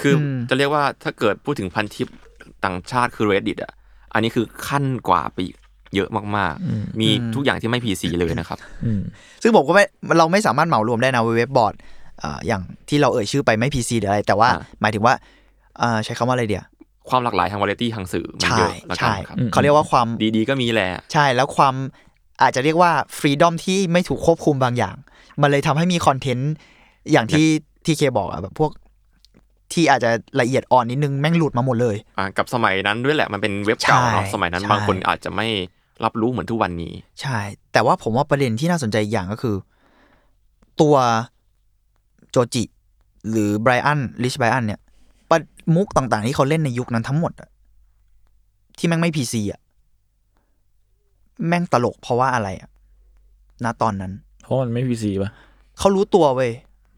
[0.01, 2.09] คืออมจะเรียกว่าถ้าเกิดพูดถึงพันทิป
[2.65, 3.73] ต่างชาติคือ reddit อะ
[4.13, 5.57] อันนี้คือขั้นกว่าไปอีก
[5.95, 9.03] เยอะมากอืมๆมีทุกอย่างที่ไม่ PC เลยนะครับอืม
[9.43, 9.85] ซึ่งผมก็ไม่
[10.19, 11.75] เราไม่สามารถเหมารวมได้นะเว็บบอร์ด
[12.23, 15.15] อ่าอย่างที่เราเอ่ยชื่อไปไม่ PC หรืออะไร แต่ว่าอ่าหมายถึงว่า
[15.81, 16.65] อ่าใช้คำว่าอะไรเดียว
[17.09, 21.75] ความหลากหลายทางวาไรตี้ทางสื่อมันใช่เยอะแล้วกันใช่ครับอืมเขาเรียกว่าความดีๆ ก็มีแหละใช่แล้วความ
[22.43, 24.97] อาจจะเรียกว่าฟรีดอมที่ไม่ถูกควบคุมบางอย่าง
[25.43, 26.53] มันเลยทำให้มีคอนเทนต์
[27.13, 27.47] อย่างที่
[27.85, 28.71] ที่เคบอกอะแบบพวก
[29.73, 35.47] ที่อาจจะละเอียดอ่อนนิดนึงแม่งหลุดมาหมดเลยอ่ากับสมัยนั้นด้วยแหละมันเป็นเว็บเก่าเนาะใช่สมัยนั้นใช่บางคนอาจจะไม่
[36.05, 37.39] รับรู้เหมือนทุกวันนี้ ใช่
[37.73, 39.57] แต่ว่าผมว่าประเด็นที่น่าสนใจอีกอย่างก็คือ
[40.81, 40.95] ตัว
[42.31, 42.65] โจจิ
[43.31, 44.81] หรือไบรอันลิชไบรอันเนี่ย
[45.31, 45.39] ประ
[45.75, 47.49] มุกต่างๆ ที่เขาเล่นในยุคนั้นทั้งหมดอะ
[48.79, 49.61] ที่แม่งไม่พีซีอะ
[51.49, 52.71] แม่งตลกเพราะว่าอะไรอะ
[53.65, 55.31] ณตอนนั้น เพราะมันไม่พีซีป่ะ
[55.79, 56.53] เขารู้ตัวเว้ย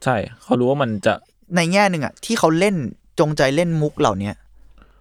[0.04, 1.14] ใช่ เขารู้ว่ามันจะ
[1.56, 2.74] ในแง่หนึ่งอะที่เขาเล่น
[3.20, 4.34] จงใจเล่นมุกเหล่าเนี้ย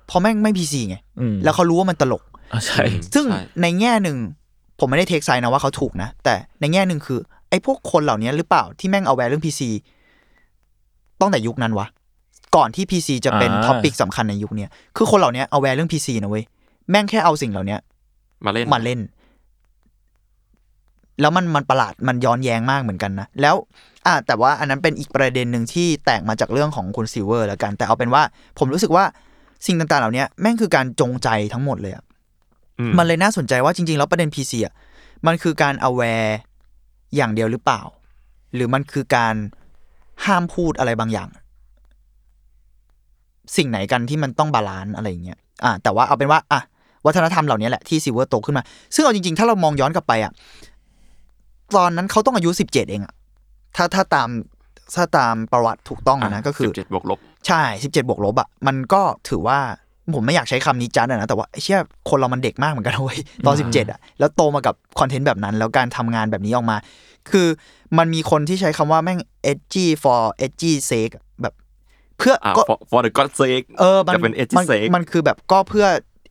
[0.07, 4.17] เพราะแม่งไม่พีซีไง อืมแล้วเขารู้ว่ามันตลก อะใช่อืมซึ่งใช่ ในแง่หนึ่ง
[4.79, 9.61] ผมไม่ได้เทคไซน์นะว่าเขาถูกนะ แต่ในแง่หนึ่งคือ ไอ้พวกคนเหล่านี้หรือเปล่าที่แม่งเอาแวร์เรื่อง PC
[11.21, 11.87] ตั้งแต่ยุคนั้นวะ
[12.55, 16.43] ก่อนที่ PC จะเป็นอ่า topic สำคัญในยุคเนี้ยคือคนเหล่านี้ aware เรื่อง PC นะเว้ย
[16.89, 17.77] แม่งแค่เอาสิ่งเหล่านี้
[18.45, 18.99] มาเล่น มาเล่น
[21.21, 23.55] แล้วมันมันประหลาดมันย้อนแย้งมากเหมือนกันนะ แล้ว
[24.05, 28.23] อ่าแต่ว่าอันนั้นเป็นอีกประเด็นหนึ่งที่แตกมาจากเรื่องของคุณซิลเวอร์แล้วกัน แต่เอาเป็นว่า
[28.59, 29.05] ผมรู้สึกว่า
[29.65, 32.03] สิ่งต่างๆ เหล่านี้แม่งคือการจงใจทั้งหมดเลยอะ
[32.79, 34.73] อืมันเลยน่าสนใจว่าจริง ๆ แล้วประเด็น PC อะ
[35.25, 36.31] มันคือการ aware
[37.15, 37.81] อย่างเดียวหรือเปล่า
[38.55, 39.35] หรือมันคือการ
[40.25, 41.29] ห้ามพูดอะไรบางอย่าง
[43.57, 46.61] สิ่งไหนกันที่มันต้อง balance อะไรอย่างเงี้ยอะแต่ว่าเอาเป็นว่าอะ
[47.05, 48.63] วัฒนธรรมเหล่านี้แหละที่ซิลเวอร์โตขึ้นมา
[48.95, 50.31] ซึ่งเอาจริง ๆ ถ้าเรามองย้อนกลับไปอะ
[51.77, 53.13] ตอนนั้นเขาต้องอายุสิบเจ็ดเองอะ
[53.75, 54.29] ถ้าถ้าตาม
[54.95, 59.59] ถ้าตามประวัติถูกต้องอะนะก็คือสิบเจ็ดบวกลบใช่สิบเจ็ดบวกลบอะมันก็ถือว่า
[60.15, 66.77] ผมไม่อยากใช้คำนี้จัดอะนะแต่ว่าไอ้เชี่ยคนเรามันเด็กมากเหมือนกันนะเว้ยตอนสิบเจ็ดอะแล้วโตมากับคอนเทนต์แบบนั้น แล้วการทำงานแบบนี้ออกมา
[67.29, 67.47] คือ
[67.97, 69.19] มันมีคนที่ใช้คำว่าแม่ง
[69.51, 71.53] edgy for edgy sake อะแบบ
[72.17, 75.85] เพื่ออ่าก็ for for the God's sake เออมันจะเป็น edgy มัน sake มันคือแบบก็เพื่อ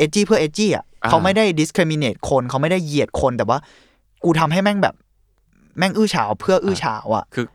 [0.05, 3.59] edgy เพื่อ edgy อะอ่าเขาไม่ได้ discriminate คนเขาไม่ได้เหยียดคนแต่ว่า
[4.25, 4.95] กูทำให้แม่งแบบ
[5.79, 7.47] แม่งอื้อฉาวเพื่ออื้อฉาวอะ คือ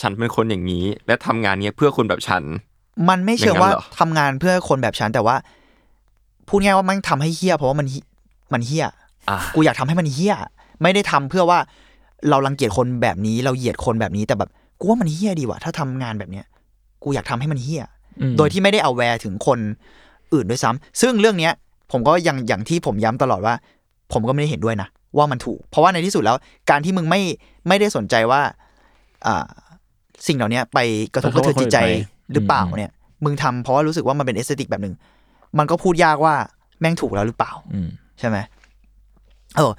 [0.00, 2.42] ฉันเป็นคนอย่างนี้ และทำงานเนี้ยเพื่อคนแบบฉัน
[3.08, 5.36] มันไม่เชิงว่าอย่างนั้นเหรอทำงานเพื่อคนแบบฉันแต่ว่า
[6.48, 8.00] พูดง่ายว่ามันทำให้เฮี้ยเพราะว่ามันฮิ
[8.52, 8.84] มันเฮี้ย
[9.30, 10.34] อ่ากูอยากทำให้มันเฮี้ย
[10.82, 11.58] ไม่ได้ทำเพื่อว่า
[12.30, 16.44] เรารังเกียจคนแบบนี้เราเหยียดคนแบบนี้แต่แบบกูว่ามันเฮี้ยดีว่ะถ้าทำงานแบบเนี้ย
[17.02, 17.82] กูอยากทำให้มันเฮี้ย
[18.20, 19.58] อืมโดยที่ไม่ได้เอาแวร์ถึงคน
[20.32, 21.52] อื่นด้วยซ้ำซึ่งเรื่องเนี้ย
[21.92, 23.54] ผมก็ยังอย่างที่ผมย้ำตลอดว่า
[24.12, 26.36] ผมก็ไม่ได้เห็นด้วยนะ ว่ามันถูก เพราะว่าในที่สุดแล้ว
[26.70, 27.20] การที่มึงไม่
[27.68, 28.40] ไม่ได้สนใจว่า
[29.26, 29.46] อ่า
[30.26, 30.78] สิ่งเหล่านี้ไป
[31.14, 31.78] กระทบกระเทือนจิตใจ
[32.32, 32.92] หรือเปล่าเนี่ย
[33.24, 34.94] มึงทำเพราะว่ารู้สึกว่ามันเป็น aesthetic แบบหนึ่ง
[35.58, 36.34] มันก็พูดยากว่า
[36.80, 38.36] แม่งถูกแล้วหรือเปล่าอืมใช่ไหม
[39.56, 39.72] เออ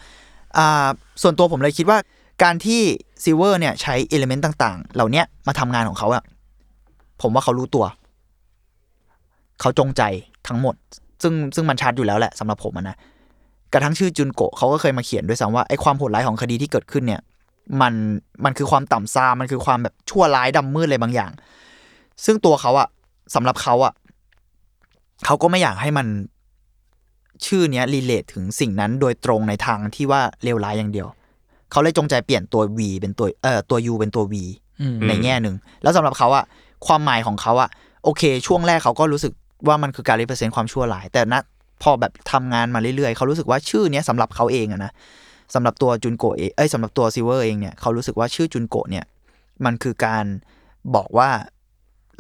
[0.58, 0.88] อ่า
[1.22, 1.98] ส่วนตัวผมเลยคิดว่า
[2.44, 2.82] การที่
[3.24, 6.24] ซิลเวอร์เนี่ยใช้ element ต่าง ๆ เหล่าเนี้ยมาทำงานของเขาอะ
[7.22, 7.86] ผมว่าเขารู้ตัว
[9.62, 10.04] เขาจงใจ
[10.48, 10.76] ทั้งหมด
[11.22, 12.98] ซึ่งซึ่งมันชัดอยู่แล้วแหละสำหรับผมอะนะ
[13.74, 17.22] กระทั่งชื่อจุนโกะเขาก็เคยมาเขียนด้วยซ้ำว่าไอ้ความโหดร้ายของคดีที่เกิดขึ้นเนี่ย
[17.82, 17.94] มัน
[18.46, 21.32] มันคือความต่ำทรามมันคือความแบบชั่วร้ายดำมืดอะไรบางอย่าง
[22.26, 22.88] ซึ่งตัวเขาอะ
[23.36, 23.94] สำหรับเขาอะ
[25.26, 26.08] เขาก็ไม่อยากให้มัน
[27.46, 31.08] ชื่อเนี้ย relate ถึงสิ่งนั้นโดยตรงในทางที่ว่าเลวร้ายอย่างเดียว
[31.72, 34.34] เขาเลยจงใจเปลี่ยนตัว V เป็นตัวเอ่อตัว U เป็นตัว V
[34.82, 36.44] อืมในแง่หนึ่ง แล้วสำหรับเขาอะ
[36.88, 37.70] ความหมายของเขาอะ
[38.04, 39.34] โอเค ช่วงแรกเขาก็รู้สึก
[39.68, 41.42] ว่ามันคือการ represent ความชั่วร้าย แต่นะ
[41.82, 44.92] พอแบบทำงานมาเรื่อยๆ เขารู้สึกว่าชื่อเนี้ยสำหรับเขาเองอะนะ
[45.54, 49.06] สำหรับตัวจุนโกะเองเอ้ยสำหรับตัวซิลเวอร์เองเนี่ยเขารู้สึกว่าชื่อจุนโกะเนี่ย
[49.66, 50.26] มันคือการ
[50.96, 51.30] บอกว่า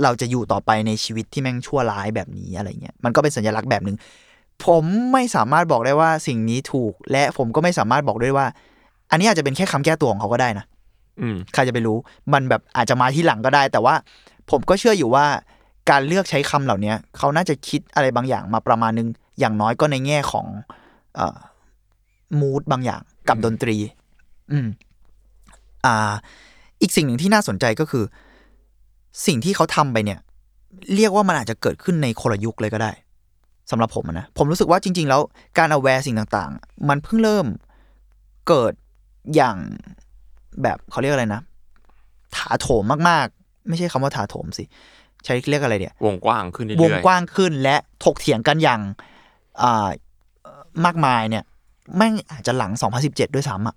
[0.04, 3.98] เราจะอยู่ต่อไปในชีวิตที่แม่งชั่วร้ายแบบนี้อะไรเงี้ยมันก็เป็นสัญลักษณ์แบบหนึ่ง
[4.66, 8.46] ผมไม่สามารถบอกได้ว่าสิ่งนี้ถูก และผมก็ไม่สามารถบอกได้ว่า
[9.12, 10.66] อันนี้อาจจะเป็นแค่คำแก้ตัวของเขาก็ได้นะ
[11.22, 11.98] อืมใครจะไปรู้
[12.34, 13.96] มันแบบอาจจะมาที่หลังก็ได้ แต่ว่า
[14.52, 15.26] ผมก็เชื่ออยู่ว่า
[15.90, 19.08] การเลือกใช้คำเหล่านี้เขาน่าจะคิดอะไรบางอย่างมาประมาณนึง
[19.40, 20.46] อย่างน้อยก็ในแง่ของ
[21.16, 21.38] เอ่อ
[22.40, 23.78] มูดบางอย่างกับดนตรี
[24.52, 24.68] อืม
[25.86, 26.14] อ่า
[26.82, 28.04] อีกสิ่งหนึ่งที่น่าสนใจก็คือ
[29.28, 30.20] สิ่งที่เขาทำไปเนี่ย
[30.96, 32.92] เรียกว่ามันอาจจะเกิดขึ้นในคนละยุคเลยก็ได้
[33.72, 35.22] สำหรับผมอะนะ ผมรู้สึกว่าจริง ๆ แล้ว
[35.58, 37.48] การเอาแวร์สิ่งต่างๆ มันเพิ่งเริ่ม
[38.48, 38.74] เกิด
[39.36, 39.58] อย่าง
[40.62, 41.42] แบบเขาเรียกอะไรนะ
[42.36, 44.64] ถาโถมมากๆ ไม่ใช่คำว่าถาโถมสิ
[45.26, 49.18] ใช้เรียกอะไรเดียววงกว้างขึ้นเรื่วอยงๆกว้างขึ้นและถกเถียงกันอย่างอ่า
[50.86, 51.44] มากมายเนี่ย
[51.98, 52.72] แม่งอาจจะหลัง
[53.04, 53.76] 2017 ด้วยซ้ำอะ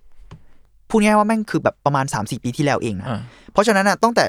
[0.88, 3.20] พูดง่ายๆว่าแม่งคือแบบประมาณ 3-4 ปีที่แล้วเองนะอ่า
[3.52, 4.24] เพราะฉะนั้นอะตั้งแต่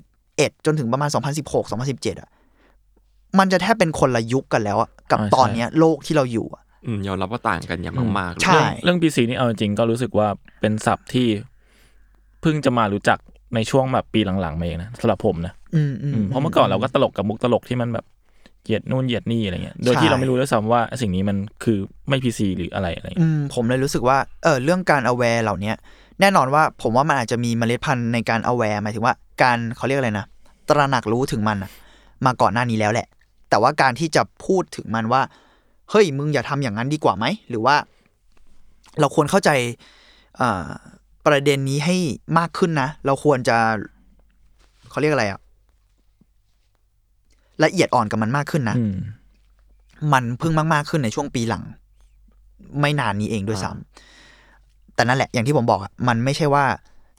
[0.00, 1.08] 2011 จนถึงประมาณ
[1.42, 2.28] 2016 2017 อะ
[3.38, 10.28] มันจะแทบเป็นคนละยุคกันแล้วอะกับอ่าตอนใช่เนี้ยโลกที่เราอยู่อะอืมยอมรับว่าต่างกันอย่างมากๆเลยใช่เรื่อง PC นี่เอาจริงๆก็รู้สึกว่า
[10.60, 11.28] เป็นศัพท์ที่
[12.40, 13.18] เพิ่งจะมารู้จัก
[13.54, 18.04] ในช่วงแบบปีหลังๆมาเองนะสำหรับผมนะอืมอืมอืมเพราะเมื่อก่อนเราก็ตลกกับมุกตลกที่มันแบบ
[18.64, 25.76] เหยียดนู่นเหยียดนี่อะไรเงี้ย โดยใช่ที่เราไม่รู้ด้วยซ้ำว่าสิ่งนี้มันคือไม่ PC หรืออะไรอะไรอืเงี้ยมผมเลยรู้สึกว่าเออเรื่องการ aware เหล่าเนี้ย
[26.20, 30.26] แน่นอนว่าผมว่ามันอาจจะมีเมล็ดพันธุ์ในการ aware หมายถึงว่าการเขาเรียกอะไรนะ
[30.68, 31.70] ตระหนักรู้ถึงมันอะ
[32.26, 33.06] มาก่อนหน้านี้แล้วแหละ
[33.50, 35.22] แต่ว่าการที่จะพูดถึงมันว่า
[35.90, 37.76] เฮ้ยมึงอย่าทำอย่างนั้นดีกว่าไหม หรือว่า
[39.00, 39.50] เราควรเข้าใจ
[40.40, 40.66] อ่า
[41.26, 41.96] ประเด็นนี้ให้
[42.38, 43.56] มากขึ้นนะ เราควรจะ
[44.90, 45.40] เขาเรียกอะไรอะ
[47.64, 48.96] ละเอียดอ่อนกับมันมากขึ้นนะอืม
[50.12, 51.64] มันเพิ่งมากๆขึ้นในช่วงปีหลัง
[52.80, 56.64] ไม่นานนี้เองด้วยซ้ำแต่นั่นแหละ อย่างที่ผมบอกอะมันไม่ใช่ว่า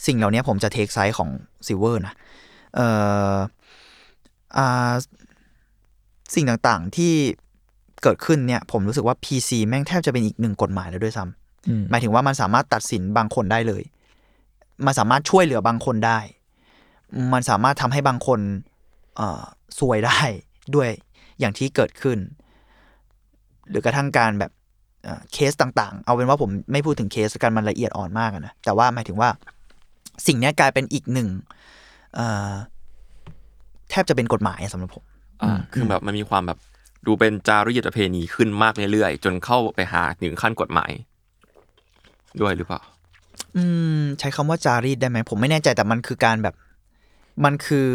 [0.06, 1.30] สิ่งเหล่านี้ผมจะ take side ของ
[1.68, 2.14] ซิลเวอร์นะ
[2.76, 2.88] เอ่
[3.34, 3.36] อ
[4.58, 4.94] อ่า
[6.36, 7.14] สิ่งต่างๆที่
[8.04, 13.84] เกิดขึ้นเนี่ย ผมรู้สึกว่า PC แม่งแทบจะเป็นอีกหนึ่งกฎหมายแล้วด้วยซ้ำอืมหมายถึงว่ามันสามารถตัดสินบางคนได้เลย
[14.86, 16.20] มันสามารถช่วยเหลือบางคนได้
[17.34, 18.75] มันสามารถทำให้บางคนเอ่อ
[19.80, 20.20] ซวยได้
[20.76, 20.90] ด้วย
[21.40, 22.18] อย่างที่เกิดขึ้น
[23.70, 24.52] หรือกระทั่งการแบบ
[25.04, 29.30] เอ่อเคสต่าง ๆ เอาเป็นว่าผมไม่พูดถึงเคสกันมันละเอียดอ่อนมากอะนะแต่ว่าหมายถึงว่า
[30.28, 31.30] สิ่งเนี้ยกลายเป็นอีกหนึ่ง
[32.16, 32.52] เอ่อ
[33.90, 35.04] แทบจะเป็นกฎหมายสำหรับผม
[35.44, 36.60] อ่าคือแบบมันมีความแบบ
[37.06, 40.92] ดูเป็นจารีตประเพณีขึ้นมากเรื่อยๆ จนเข้าไปหาถึงขั้นกฎหมาย
[42.42, 42.82] ด้วยหรือเปล่า
[43.58, 43.64] อื
[44.00, 46.56] ม ใช้คำว่าจารีตได้ไหมผมไม่แน่ใจแต่มันคือการแบบ
[47.46, 47.90] มันคือ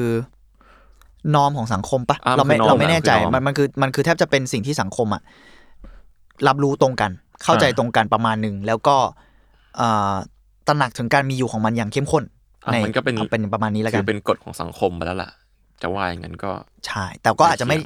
[1.34, 5.22] นอมของสังคมปะะเราไม่เราไม่แน่ใจมันมันคือมันคือแทบจะเป็นสิ่งที่สังคมอะ
[6.48, 7.10] รับรู้ตรงกัน
[7.44, 8.96] เข้าใจตรงกันประมาณหนึ่งแล้วก็
[10.68, 12.24] ตระหนักถึงการมีอยู่ของมันอย่างเข้มข้น
[12.84, 15.30] มันก็เป็นเป็นประมาณนี้แล้วกันคือเป็นกฎของสังคมไปแล้วล่ะ
[15.82, 16.50] จะว่าอย่างนั้นก็
[16.86, 17.76] ใช่แต่ก็อาจจะไม่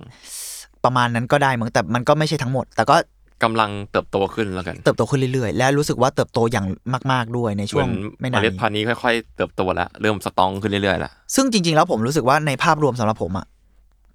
[0.84, 2.96] ประมาณนั้นก็ได้มั้งแต่มันก็ไม่ใช่ทั้งหมด แต่ก็
[3.42, 6.66] กำลังเติบโตขึ้นแล้วกัน เติบโตขึ้นเรื่อยๆ และรู้สึกว่าเติบโตอย่าง
[7.12, 13.46] มากๆด้วยในเหช่วมืงอนไม่เมนานล็ดนี้พันธุ์นี้ค่อยๆ เติบโตแล้วเริ่มสตรองขึ้นเรื่อยๆแล้วซึ่งจริงๆแล้วผมรู้สึกว่าในภาพรวมสำหรับผมอะ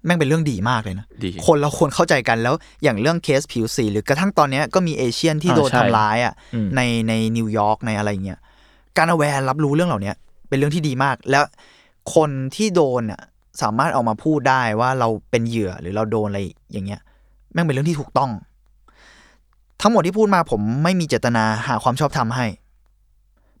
[0.06, 8.38] แม่งเป็นเรื่องดีมากเลยนะดีคนเราควรเข้าใจกันแล้วอย่างเรื่องเคสผิวสีหรือกระทั่งตอนเนี้ยก็มีเอเชียนที่อ่าโดนใช่ทำร้ายอะอืมในในนิวยอร์กในอะไรเงี้ย
[8.96, 10.16] การเอาแวร์รับรู้เรื่องเหล่าเนี้ย
[10.48, 11.44] เป็นเรื่องที่ดีมาก แล้ว
[12.14, 13.20] คนที่โดนอะ
[13.62, 16.40] สามารถออกมาพูดได้ว่าเราเป็นเหยื่อหรือเราโดนอะไร
[16.72, 17.00] อย่างเงี้ย
[17.52, 18.30] แม่งเป็นเรื่องที่ถูกต้อง
[19.80, 22.46] ทั้งหมดที่พูดมาผมไม่มีเจตนาหาความชอบธรรมให้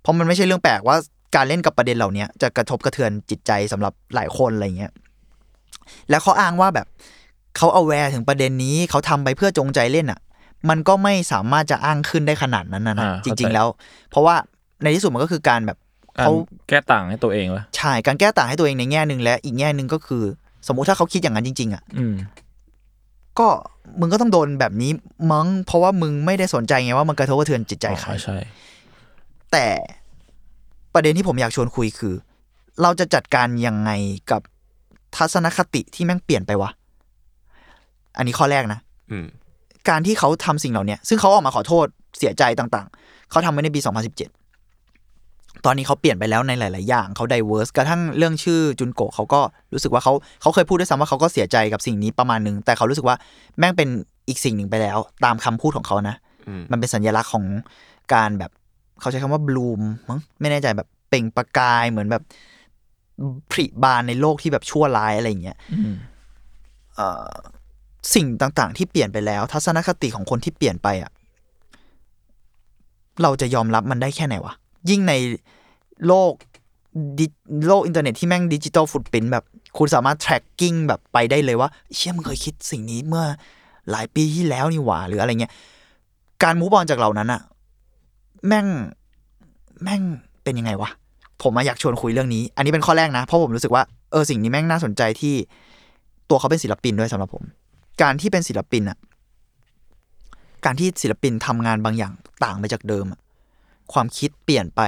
[0.00, 0.96] เพราะมันไม่ใช่เรื่องแปลกว่า
[1.36, 4.92] การเล่นกับประเด็นเหล่าเนี้ยจะกระทบกระเทือนจิตใจสำหรับหลายคนอะไรเงี้ย
[6.10, 6.86] แล้วเขาอ้างว่าแบบ
[7.56, 10.20] เขาเอาแวร์ถึงประเด็นนี้เขาทำไปเพื่อจงใจเล่นอะ
[10.68, 13.66] มันก็ไม่สามารถจะอ้างขึ้นได้ขนาดนั้นนะนะอ่าจเข้าใจริง ๆ แล้ว
[14.10, 14.34] เพราะว่า
[14.82, 15.78] ในที่สุดมันก็คือการแบบ
[16.18, 16.32] การเขา
[16.68, 20.24] แก้ต่างให้ตัวเองวะใช่การแก้ต่างให้ตัวเองในแง่หนึ่งและอีกแง่หนึ่งก็คือ
[20.66, 22.14] สมมุติถ้าเขาคิดอย่างนั้นจริง ๆอะอืม
[23.38, 23.48] ก็
[24.00, 24.90] มึงก็ต้องโดนแบบนี้
[25.32, 28.36] มั้งเพราะว่ามึงไม่ได้สนใจไงว่ามันกระทบกระเทือนจิตใจใครอ๋อใช่
[29.52, 29.66] แต่
[30.94, 32.14] ประเด็นที่ผมอยากชวนคุยคือ
[32.82, 33.90] เราจะจัดการยังไง
[34.30, 34.40] กับ
[35.16, 36.70] ทัศนคติที่แม่งเปลี่ยนไปวะ
[38.16, 39.26] อันนี้ข้อแรกนะอืม
[39.88, 41.86] การที่เขาทำสิ่งเหล่าเนี้ยซึ่งเขาออกมาขอโทษ
[42.18, 44.39] เสียใจต่าง ๆ เขาทำไว้ในปี 2017
[45.66, 49.40] ตอนนี้เขาเปลี่ยนไปแล้วในหลาย ๆ อย่างเขาไดเวอร์สกระทั่งเรื่องชื่อจุนโกะเขาก็
[49.72, 53.16] รู้สึกว่าเขาเขาเคยพูดด้วยซ้ำว่าเขาก็เสียใจกับสิ่งนี้ประมาณหนึ่งแต่เขารู้สึกว่า
[53.58, 53.88] แม่งเป็น
[54.28, 56.16] อีกสิ่งหนึ่งไปแล้ว ตามคำพูดของเขานะ
[56.48, 57.44] อืมมันเป็นสัญลักษณ์ของ
[58.14, 58.50] การแบบ
[59.00, 62.22] เขาใช้คำว่าบลูมมั้งไม่แน่ใจแบบเปล่งประกายเหมือนแบบ
[63.52, 65.96] ผลิบานในโลกที่แบบชั่วร้ายอะไรอย่างเงี้ยอืม
[66.94, 67.32] เอ่อ
[68.14, 71.10] สิ่งต่าง ๆ ที่เปลี่ยนไปแล้ว ทัศนคติของคนที่เปลี่ยนไปอะ
[73.22, 74.54] เราจะยอมรับมันได้แค่ไหนวะ
[74.88, 75.12] ยิ่งใน
[76.06, 76.32] โลก
[77.66, 79.44] โลกอินเทอร์เน็ตที่แม่ง digital footprint แบบ
[79.78, 83.24] คุณสามารถ tracking แบบไปได้เลยว่า เชี่ยมึงเคยคิดสิ่งนี้เมื่อ
[83.90, 85.52] หลายปีที่แล้วนี่หว่า หรืออะไรเงี้ย
[86.42, 87.40] การ move on จากเหล่านั้นอะ
[88.46, 88.66] แม่ง
[89.82, 90.02] แม่ง
[90.44, 90.90] เป็นยังไงวะ
[91.42, 95.34] ผมอะอยากชวนคุยเรื่องนี้ อันนี้เป็นข้อแรกนะ เพราะผมรู้สึกว่าเออสิ่งนี้แม่งน่าสนใจที่
[96.30, 97.44] ตัวเขาเป็นศิลปินด้วยสำหรับผม
[98.02, 98.98] การที่เป็นศิลปินอะ
[100.64, 102.12] การที่ศิลปินทำงานบางอย่าง
[102.44, 103.20] ต่างไปจากเดิมอะ
[103.92, 104.82] ความคิดเปลี่ยนไป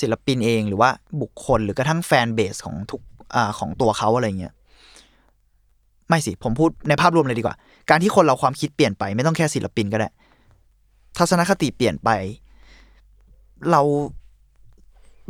[0.00, 3.00] ศิลปินเองหรือว่าบุคคลหรือกระทั่งแฟนเบสของทุก
[3.34, 4.54] อ่าของตัวเขาอะไรเงี้ย
[6.08, 7.56] ไม่สิ ผมพูดในภาพรวมเลยดีกว่า
[7.90, 10.08] การที่คนเราความคิดเปลี่ยนไป ไม่ต้องแค่ศิลปินก็ได้
[11.18, 12.10] ทัศนคติเปลี่ยนไป
[13.70, 13.80] เรา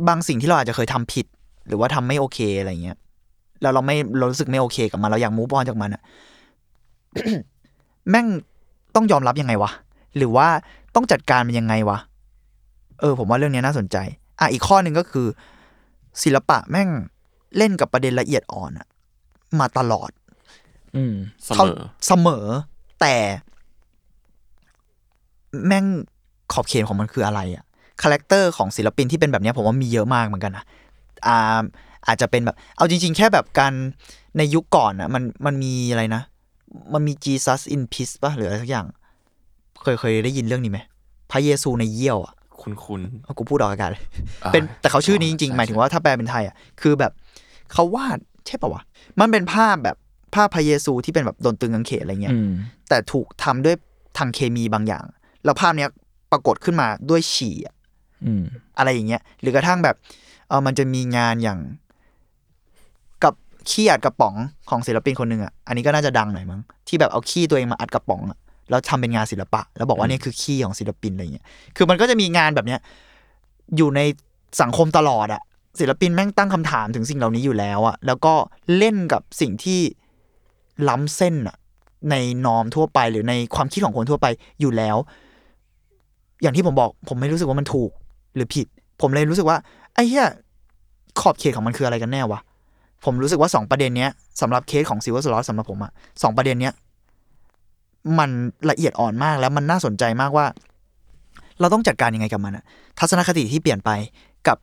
[0.07, 1.25] บางสิ่งที่เราอาจจะเคยทำผิด
[1.67, 2.97] หรือว่าทำไม่โอเคอะไรเงี้ย
[3.61, 6.01] แล้วเราไม่เรารู้สึกไม่โอเคกับมันเราอยากมูฟออนจากมันอะ
[8.09, 8.27] แม่ง
[8.95, 9.71] ต้องยอมรับยังไงวะ
[10.17, 10.47] หรือว่า
[10.95, 11.97] ต้องจัดการมันยังไงวะ
[12.99, 13.97] เออ ผมว่าเรื่องนี้น่าสนใจ
[14.39, 15.27] อะอีกข้อหนึ่งก็คือ
[16.23, 16.89] ศิลปะแม่ง
[17.57, 18.87] เล่นกับประเด็นละเอียดอ่อนอะ
[19.59, 20.11] มาตลอด
[20.95, 21.15] อืม
[21.45, 22.45] เสมอเสมอ
[23.01, 23.15] แต่
[25.67, 25.85] แม่ง
[26.53, 27.63] ขอบเขตของมันคืออะไรอะ
[28.01, 30.65] character ของศิลปินที่เป็นแบบเนี้ยผมว่ามีเยอะมากเหมือนกันนะ
[31.27, 31.61] อ่า
[32.07, 33.73] อาจจะเป็นแบบ เอาจริง ๆ แค่แบบการ
[34.37, 36.21] ในยุคก่อนอะมันมันมีอะไรนะ
[36.93, 38.85] มันมี Jesus in Piss ป่ะหรืออะไรสักอย่าง
[39.83, 40.79] เคยเคยได้ยินเรื่องนี้ไหม
[41.31, 44.03] พระเยซูในเยี่ยวอะ คุณคุณเอากูพูดออกอากาศเลย
[44.43, 47.11] อ่าเป็นแต่เขาชื่อนี้จริงใช่ๆหมายถึงว่าถ้าแปลเป็นไทยอะคือแบบ
[47.73, 48.81] เขาวาดใช่ป่าวะ
[49.19, 49.97] มันเป็นภาพแบบ
[50.35, 52.51] ภาพพระเยซูที่เป็นแบบโดนตึงกางเขนอะไรเงี้ยอืม
[52.89, 53.75] แต่ถูกทำด้วย
[54.17, 55.03] ทางเคมีบางอย่าง
[55.45, 55.89] แล้วภาพเนี้ย
[56.31, 57.75] ปรากฏขึ้นมาด้วยฉี่อะ
[58.25, 58.43] อืม
[58.77, 59.95] อะไรอย่างเงี้ย หรือกระทั่งแบบ
[60.49, 61.59] เออมันจะมีงานอย่าง
[63.23, 63.33] กับ
[63.69, 64.35] ขี้อัดกระป๋อง
[64.69, 68.37] ของศิลปินคนหนึ่งอะอันนี้ก็น่าจะดังหน่อยมั้งที่แบบเอาขี้ตัวเองมาอัดกระป๋องอะ
[68.69, 71.45] แล้วทำเป็นงานศิลปะ แล้วบอกว่าเนี่ยคือขี้ของศิลปินอะไรเงี้ย
[71.75, 72.79] คือมันก็จะมีงานแบบเนี้ย
[73.77, 74.01] อยู่ใน
[74.61, 75.41] สังคมตลอดอะ
[75.79, 78.33] ศิลปินแม่งตั้งคำถามถึงสิ่งเหล่านี้อยู่แล้วอะแล้วก็
[78.77, 79.79] เล่นกับสิ่งที่
[80.89, 81.57] ล้ำเส้นอะ
[82.09, 84.27] ในนอมทั่วไปหรือในความคิดของคนทั่วไป
[84.59, 84.97] อยู่แล้ว
[86.41, 87.91] อย่างที่ผมบอก ผมไม่รู้สึกว่ามันถูก
[88.35, 88.67] หรือผิด
[89.01, 89.57] ผมเลยรู้สึกว่า
[89.93, 90.27] ไอ้เหี้ย
[91.19, 92.39] ขอบเขตของมันคืออะไรกันแน่วะ
[93.05, 94.09] ผมรู้สึกว่าสองประเด็นเนี้ย
[94.41, 95.91] สำหรับเคสของซิลเวอร์สล็อตสำหรับผมอะ
[96.23, 96.73] สองประเด็นเนี้ย
[98.19, 98.29] มัน
[98.69, 100.45] ละเอียดอ่อนมากแล้วมันน่าสนใจมากว่า
[101.59, 102.63] เราต้องจัดการยังไงกับมันอะ
[102.99, 103.89] ทัศนคติที่เปลี่ยนไป
[104.47, 104.57] กับ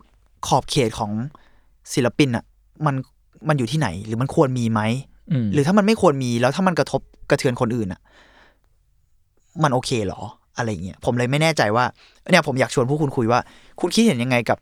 [0.47, 1.12] ขอบเขตของ
[1.95, 2.45] ศิลปินอะ
[2.86, 2.95] มัน
[3.49, 4.80] มันอยู่ที่ไหน หรือมันควรมีไหม
[5.32, 8.01] อืมหรือถ้ามันไม่ควรมีแล้วถ้ามันกระทบกระเทือนคนอื่นอะ
[9.62, 10.20] มันโอเคเหรอ
[10.57, 11.84] อะไรเงี้ยผมเลยไม่แน่ใจว่า
[12.30, 13.41] เนี่ยผมอยากชวนผู้คุณคุยว่า
[13.80, 14.59] คุณคิดเห็นยังไงกับ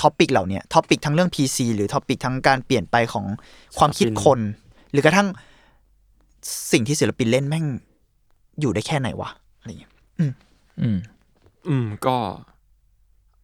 [0.00, 3.26] topic เหล่าเนี้ย topic ทั้งเรื่อง PC หรือ topic ทั้งการเปลี่ยนไปของ
[3.78, 4.38] ความคิดคน
[4.92, 5.28] หรือกระทั่ง
[6.72, 7.64] สิ่งที่ศิลปินเล่นแม่ง
[8.60, 10.32] อยู่ได้แค่ไหนวะอะไรเงี้ยอืม
[11.68, 12.16] อืมก็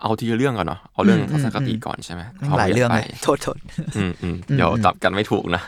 [0.00, 3.58] เอาทีละเรื่องก่อนเนาะเอาเรื่องอืมทัศนคติอืมก่อนใช่ไหมแม่งหลายเรื่องเลยปโทษโทษ
[3.96, 5.62] อืมอืมอืมเดี๋ยวอืมจับกันไม่ถูกนะ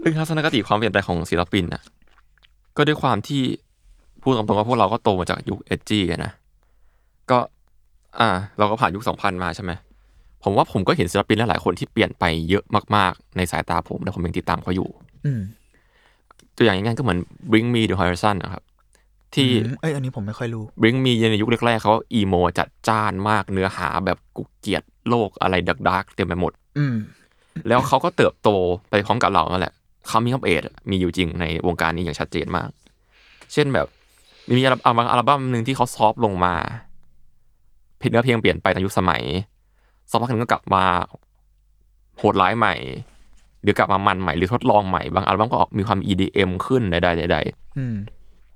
[0.00, 1.82] เรื่องทัศนคติความเปลี่ยนแปลงของศิลปินน่ะ
[2.76, 3.42] ก็ด้วยความที่
[4.22, 6.32] พูดตรงๆว่าพวกเราก็โตมาจากยุคเอจีนะ
[7.30, 7.38] ก็
[8.20, 8.28] อ่า
[8.58, 9.72] เราก็ผ่านยุคสองพันมาใช่ไหม
[10.44, 12.64] ผมว่าผมก็เห็นศิลปินหลายๆคนที่เปลี่ยนไปเยอะ
[12.96, 14.88] มาก ๆ ในสายตาผมแต่ผมยังติดตามเขาอยู่
[15.26, 15.40] อืม
[16.58, 17.18] ตัวอย่างง่ายๆก็เหมือน
[17.50, 18.62] Bring Me the Horizon นะครับ
[19.34, 25.54] ที่อืมเอ้ยอันนี้ผมไม่ค่อยรู้ Bring Me ในยุคแรกๆเขาอีโมจัดจ้านมากเนื้อหาแบบกุเกียดโลกอะไร
[25.88, 26.94] ดักๆเต็มไปหมด อืม
[27.68, 28.48] แล้วเขาก็เติบโต
[28.90, 29.74] ไปพร้อมกับเรานั่นแหละ
[30.06, 32.68] เขามีอัปเอทมีอยู่จริงในวงการนี้อย่างชัดเจนมาก
[33.52, 33.86] เช่นแบบ
[34.56, 36.54] มีอัลบั้มอัลบั้มหนึ่งที่เขาซอฟต์ลงมา
[37.98, 39.22] เพลงเนื้อเพลงเปลี่ยนไปตามยุคสมัย
[40.10, 40.84] สักพักหนึ่งก็กลับมา
[42.18, 42.74] โหดร้ายใหม่
[43.62, 47.38] หรือกลับมามันใหม่หรือทดลองใหม่บางอัลบั้มก็ออกมีความ EDM ขึ้นใดๆใด
[47.78, 47.96] อืม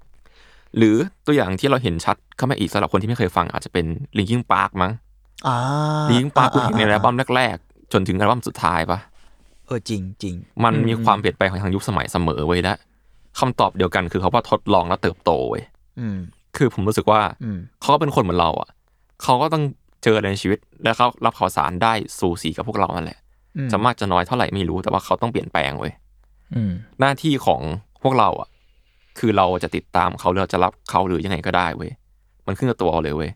[0.08, 0.96] ๆหรือ
[1.26, 3.86] ตัวอย่างที่เราเห็นชัดเข้ามาอีกสำหรับคนที่ไม่เคยฟังอาจจะเป็น
[4.18, 4.92] Linkin Park มั้ง
[5.46, 5.56] อ่า
[6.08, 8.98] Linkin Park คุณเห็นในอัลบั้มอ่าแรกๆ จนถึงอัลบั้มสุดท้ายปะ
[9.66, 10.34] เออจริงจริง
[10.64, 12.74] มันมีความเปลี่ยนแปลงของทางยุคสมัยเสมอเว้ยและ
[13.38, 15.62] คำตอบเดียวกันคือเขาว่าทดลองแล้วเติบโตเว้ย
[16.00, 16.18] อืม
[16.56, 18.68] คือผมรู้สึกว่าอืมเขาก็เป็นคนเหมือนเราอะ
[19.22, 19.62] เขาก็ต้อง
[20.02, 23.21] เจออะไรในชีวิต แล้วเขารับข่าวสารได้สู่สีกับพวกเรานั่นแหละอืม
[23.72, 25.92] จะมากจะน้อยเท่าไหร่ไม่รู้แต่ว่าเขาต้องเปลี่ยนแปลงเว้ย
[26.54, 27.60] อืมหน้าที่ของ
[28.02, 28.48] พวกเราอะ
[29.18, 31.90] คือเราจะติดตามเขาหรือเราจะรับเขาหรือยังไงก็ได้เว้ย
[32.46, 33.30] มันขึ้นกับตัวเราเลยเว้ย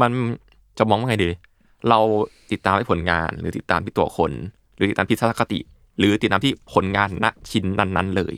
[0.00, 0.10] มัน
[0.78, 1.28] จะมองว่าไงดี
[1.88, 1.98] เรา
[2.52, 4.32] ติดตามที่ผลงาน หรือติดตามที่ตัวคน
[4.76, 5.60] หรือติดตามที่ทัศนคติ
[5.98, 8.34] หรือติดตามที่ผลงานณชิ้นนั้นๆเลย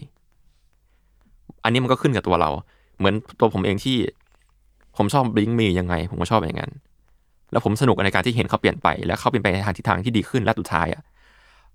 [1.64, 2.50] อันนี้มันก็ขึ้นกับตัวเรา
[2.98, 3.96] เหมือนตัวผมเองที่
[4.96, 6.72] ผมชอบ Bring Me ยังไง ผมก็ชอบอย่างนั้น
[7.52, 11.02] แล้วผมสนุกในการที่เห็นเขาเปลี่ยนไปแล้วเขาเป็นไปในทางทิศทางที่ดีขึ้นและสุดท้ายอะ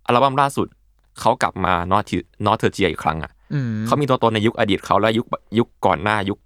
[0.05, 0.67] อัลบั้มล่าสุด
[1.19, 2.11] เขากลับมานอต
[2.45, 5.25] nostalgia อีกครั้งอะอืมเขามีตัวตนในยุคอดีตเขาและยุค
[5.59, 6.39] ยุคก่อนหน้ายุค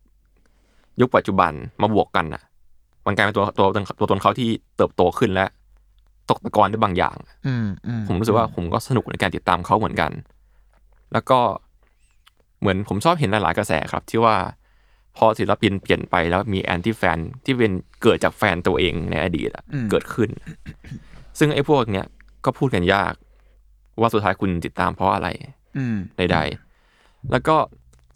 [1.01, 1.51] ยุคปัจจุบัน
[1.81, 2.41] มาบวกกันอะ
[3.05, 5.45] มันกลายเป็นตัวตัวตนตัวตนเขาที่เติบโตขึ้นและ
[6.29, 7.17] ตกตะกอนด้วยบางอย่าง
[7.47, 10.11] อืมอืมผมรู้สึกว่าผมก็สนุกในการติดตามเขาเหมือนกัน
[11.13, 11.39] แล้วก็
[12.59, 14.35] เหมือนผมชอบเห็นหลาย ๆ กระแสครับ ที่ว่า
[15.17, 20.29] พอศิลปินเปลี่ยนไปแล้วมีแอนตี้แฟนที่เป็นเกิดจากแฟนตัวเองในอดีตอะเกิดขึ้น
[21.39, 22.05] ซึ่งไอ้พวกเนี้ย
[22.45, 23.13] ก็พูดกันยาก
[23.99, 25.27] ว่าสุดท้ายคุณติดตามเพราะอะไร
[25.77, 27.55] อืมใดๆ แล้วก็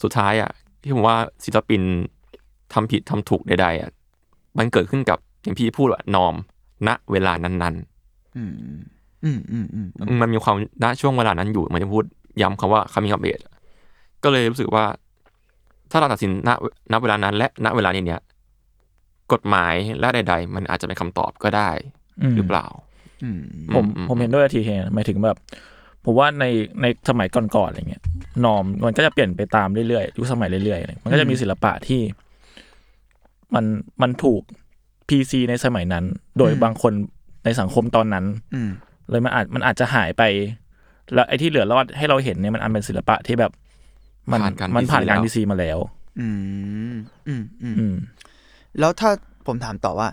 [0.03, 1.81] สุดท้ายอะ ที่ผมว่าศิลปิน
[2.73, 3.89] ทำผิดทำถูกใดๆอะ
[4.57, 6.35] มันเกิดขึ้นกับอย่างพี่พูดว่านอม
[6.87, 7.75] ณเวลานั้น
[8.37, 8.53] อืม
[9.23, 12.03] อืมอืมอืมๆมันมีความณช่วงเวลานั้นอยู่เหมันจะพูด
[12.41, 13.45] ย้ำคำว่า coming of age
[14.23, 14.85] ก็เลยรู้สึกว่า
[15.91, 16.49] ถ้าเราตัดสินณ
[16.91, 18.21] ณเวลานั้น และณเวลานี้เนี่ย
[19.33, 21.69] กฎหมายและใด ๆ มันอาจจะเป็นคำตอบก็ได้
[22.21, 22.65] อืมหรือเปล่า
[23.23, 23.39] อืม
[23.75, 25.37] ผมอืมผมเห็นด้วยทีเฮหมายถึงแบบ
[26.05, 26.45] ผมว่าใน
[26.81, 28.03] ในสมัยก่อนๆอะไรเงี้ย
[28.45, 32.01] นอมมันก็จะเปลี่ยนไปตามเรื่อยๆยุคสมัยเรื่อยๆอะไรมันก็จะมีศิลปะที่
[33.55, 33.65] มัน
[34.01, 34.41] มันถูก
[35.09, 36.05] PC ในสมัยนั้น
[36.37, 36.93] โดยบางคน
[37.45, 38.25] ในสังคมตอนนั้น
[38.55, 38.69] อืม
[39.09, 40.23] เลยมันอาจมันอาจจะหายไป
[41.13, 43.51] แล้วไอ้ที่เหลือรอดให้เราเห็นเนี่ยมันอันเป็นศิลปะที่แบบ
[44.31, 45.79] มันผ่านการมันผ่าน DC การแล้วดีซีมาแล้ว
[46.19, 46.27] อื
[46.91, 46.95] ม
[47.27, 47.95] อืมอืมอืม
[48.79, 49.09] แล้วถ้า
[49.47, 50.07] ผมถามต่อว่า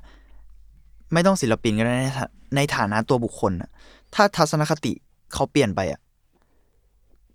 [1.13, 3.71] ไม่ต้องศิลปินก็ได้ในฐาในฐานะตัวบุคคลน่ะ
[4.15, 4.93] ถ้าทัศนคติ
[5.35, 6.01] เขาเปลี่ยนไปอะ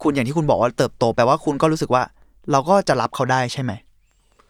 [0.01, 2.03] คุณอย่างที่คุณบอกว่าเติบโตแปลว่าคุณก็รู้สึกว่า
[2.51, 3.71] เราก็จะรับเขาได้ใช่ไหม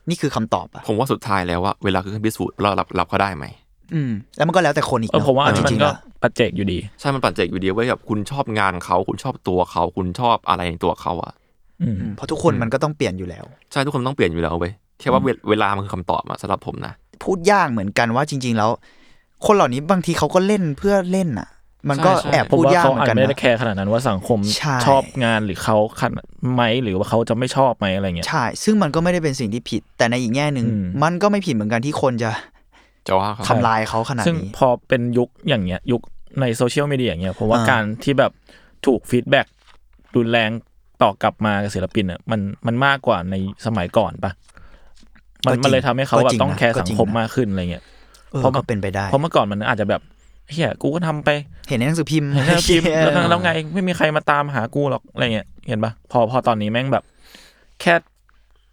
[0.09, 3.45] นี่คือคำตอบอะผมว่าสุดท้ายแล้วว่าเวลาคือเครื่องพิสูจน์ว่าเรารับรับเขาได้ไหม
[3.93, 11.42] อืมแล้วมันก็แล้วแต่คนอีกเออเนอะผมว่าอันเอนี้จมันริงๆก็แล้วปัจเจกอยู่ดี ใช่มันปัจเจกอยู่ดีเว้ยแบบคุณชอบงานเขาคุณชอบตัวเขาคุณชอบอะไรในตัวเขาอะอืมอืม
[12.15, 16.93] เพราะทุกคนมันก็ต้องเปลี่ยนอยู่แล้ว ใช่ทุกคนต้องเปลี่ยนอยู่แล้วเว้ยแค่ว่าเวเวลามันคือคำตอบอะสำหรับผมนะ
[17.23, 18.69] พูดยากเหมือนกันว่าจริง ๆ แล้ว
[19.45, 21.49] คนเหล่านี้บางทีเขาก็เล่นเพื่อเล่นอะ
[21.89, 32.31] มันก็ใช่ใช่แอบผมพูดว่ายากเขาเหมืออาจนกันไม่ได้นะแคร์ขนาดนั้นว่าสังคมใช่ชอบงานหรือเขาขนาดไหมหรือว่าเขาจะไม่ชอบไหมอะไรเงี้ยใช่ ซึ่งมันก็ไม่ได้เป็นสิ่งที่ผิด แต่ในอีกแง่หนึ่งอืมมันก็ไม่ผิดเหมือนกันที่คนจะ
[33.07, 36.01] จะว่าเขาทำลายเขาขนาดซึ่งนี้พอเป็นยุคอย่างเงี้ย ยุค
[36.41, 38.31] ในโซเชียลมีเดียอย่างเงี้ยผมว่าอ่าการที่แบบ
[38.85, 39.47] ถูก feedback
[40.15, 40.49] รุนแรง
[41.03, 43.35] ต่อกลับมากับศิลปินอะมันมันมากกว่าใน
[43.65, 44.31] สมัยก่อนปะ
[45.45, 47.83] มันมันเลยทำให้เขาแบบต้องแคร์สังคมมากขึ้นอะไรเงี้ย
[48.31, 50.01] เออเพราะมันก็เป็นไปได้ เพราะเมื่อก่อนมันอาจจะแบบ
[50.51, 51.29] เหี้ยกูก็ทำไป
[51.67, 57.03] เห็นในหนังสือพิมพ์เห็นในพิมพ์เหี้ยแล้วแล้วไงไม่มีใครมาตามหากูหรอกอะไรเงี้ยเห็นปะพอพอตอนนี้แม่งแบบ
[57.81, 57.93] แค่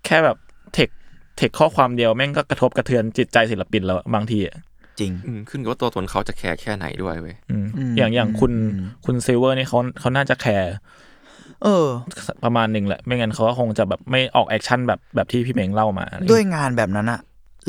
[0.07, 0.37] แค่แบบ
[0.75, 0.89] text
[1.37, 4.57] text ข้อความเดียวแม่งก็กระทบกระเทือนจิตใจศิลปินแล้วบางทีอะ
[5.01, 10.72] จริงอืมขึ้นกับว่าตัวตนเขาจะแคร์แค่ไหนด้วยเว้ยอืมอืมอย่างอย่างคุณอืมคุณซิลเวอร์นี่เขาเขาน่าจะแคร์
[11.65, 11.87] เออ
[12.45, 17.21] ประมาณหนึ่งแหละ ไม่งั้นเขาก็คงจะแบบไม่ออก action แบบแบบที่พี่เม้งเล่ามาอะไรด้วยงานแบบนั้นอะ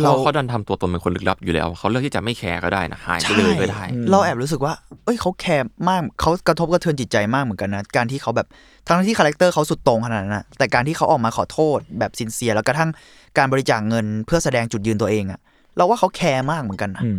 [0.02, 4.74] เราเราเขาดันทำตัวตนเป็นคนลึกลับอยู่แล้ว เขาเลือกที่จะไม่แคร์ก็ได้นะหายไปเลยก็ได้อืมเราแอบรู้สึกว่า
[5.06, 8.48] เอ้ยเขาแคร์มากเขากระทบกระเทือนจิตใจมากเหมือนกันนะการที่เขาแบบ
[8.88, 12.90] ทั้งที่ character เขาสุดโต่งขนาดนั้นนะแต่การที่เขาออกมาขอโทษแบบ sincere แล้วกระทั่ง
[13.38, 15.40] การบริจาคเงินเพื่อแสดงจุดยืนตัวเองอะ
[15.78, 17.18] เราว่าเขาแคร์มากเหมือนกันนะอืม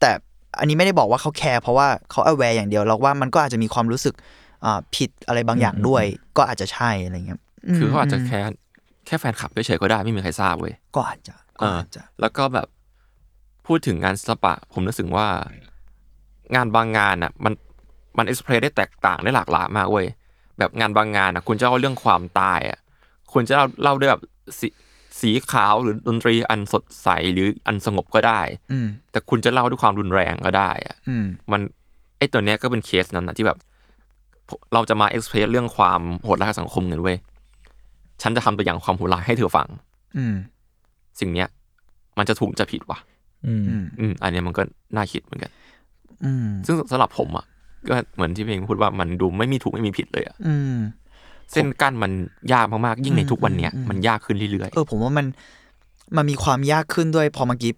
[0.00, 0.10] แต่
[0.58, 4.22] อันนี้ไม่ได้บอกว่าเขาแคร์เพราะว่าเขา aware อย่างเดียวเราว่ามันก็อาจจะมีความรู้สึกอ่า
[4.96, 6.04] ผิดอะไรบางอย่างด้วย
[6.36, 7.40] ก็อาจจะใช่อะไรเงี้ย
[7.74, 8.40] มคือเขาอาจจะแค่
[9.06, 12.68] แค่แฟนคลับเฉยๆก็ได้ไม่มีใครทราบเว้ยก็อาจจะก็เอออาจจะ แล้วก็แบบ
[13.66, 15.26] พูดถึงงานศิลปะ ผมนึกถึงว่า
[16.54, 17.52] งานบางงานอะ มัน
[18.16, 20.06] มันเอ็กซ์เพรสได้แตกต่างได้หลากหลายมากเว้ย
[20.58, 22.78] แบบงานบางงานอะ คุณจะเล่าเรื่องความตายอะ
[23.32, 24.22] คุณจะเล่าเล่าด้วยแบบ
[24.58, 24.68] สี
[25.20, 28.40] สีขาวหรือดนตรีอันสดใสหรืออันสงบก็ได้
[28.72, 31.60] อืมแต่คุณจะเล่าด้วยความรุนแรงก็ได้อะอืมมัน
[32.18, 33.58] ไอตัวเนี้ยก็เป็นเคสนั้นนะที่แบบ
[34.74, 37.16] เราจะมาเอ็กซ์เพรสเรื่องความโหดร้ายทางสังคมกันเว้ย
[38.22, 39.68] ฉันจะทำตัวอย่างความโหดร้ายให้เธอฟัง
[40.16, 40.34] อืม
[41.20, 41.48] สิ่งเนี้ย
[42.18, 42.98] มันจะถูกจะผิดวะ
[43.46, 44.62] อืมอืมอืมอันเนี้ยมันก็
[44.96, 45.50] น่าคิดเหมือนกัน
[46.24, 47.46] อืมซึ่งสำหรับผมอะ
[47.88, 50.76] ก็เหมือนที่เพลงพูดว่ามันดูไม่มีถูกไม่มีผิดเลยอะอืม
[51.52, 52.12] เส้นกั้นมัน
[52.52, 55.26] ยากมากๆยิ่งในทุกวันเนี้ยอืมมันยากขึ้นเรื่อยเออผมว่ามัน
[56.16, 57.72] มันมีความยากขึ้นด้วย พอเมื่อกี้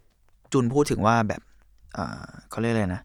[0.53, 1.43] จุนพูดถึงว่าแบบ
[1.97, 3.01] อ่าเขาเรียกอะไรนะ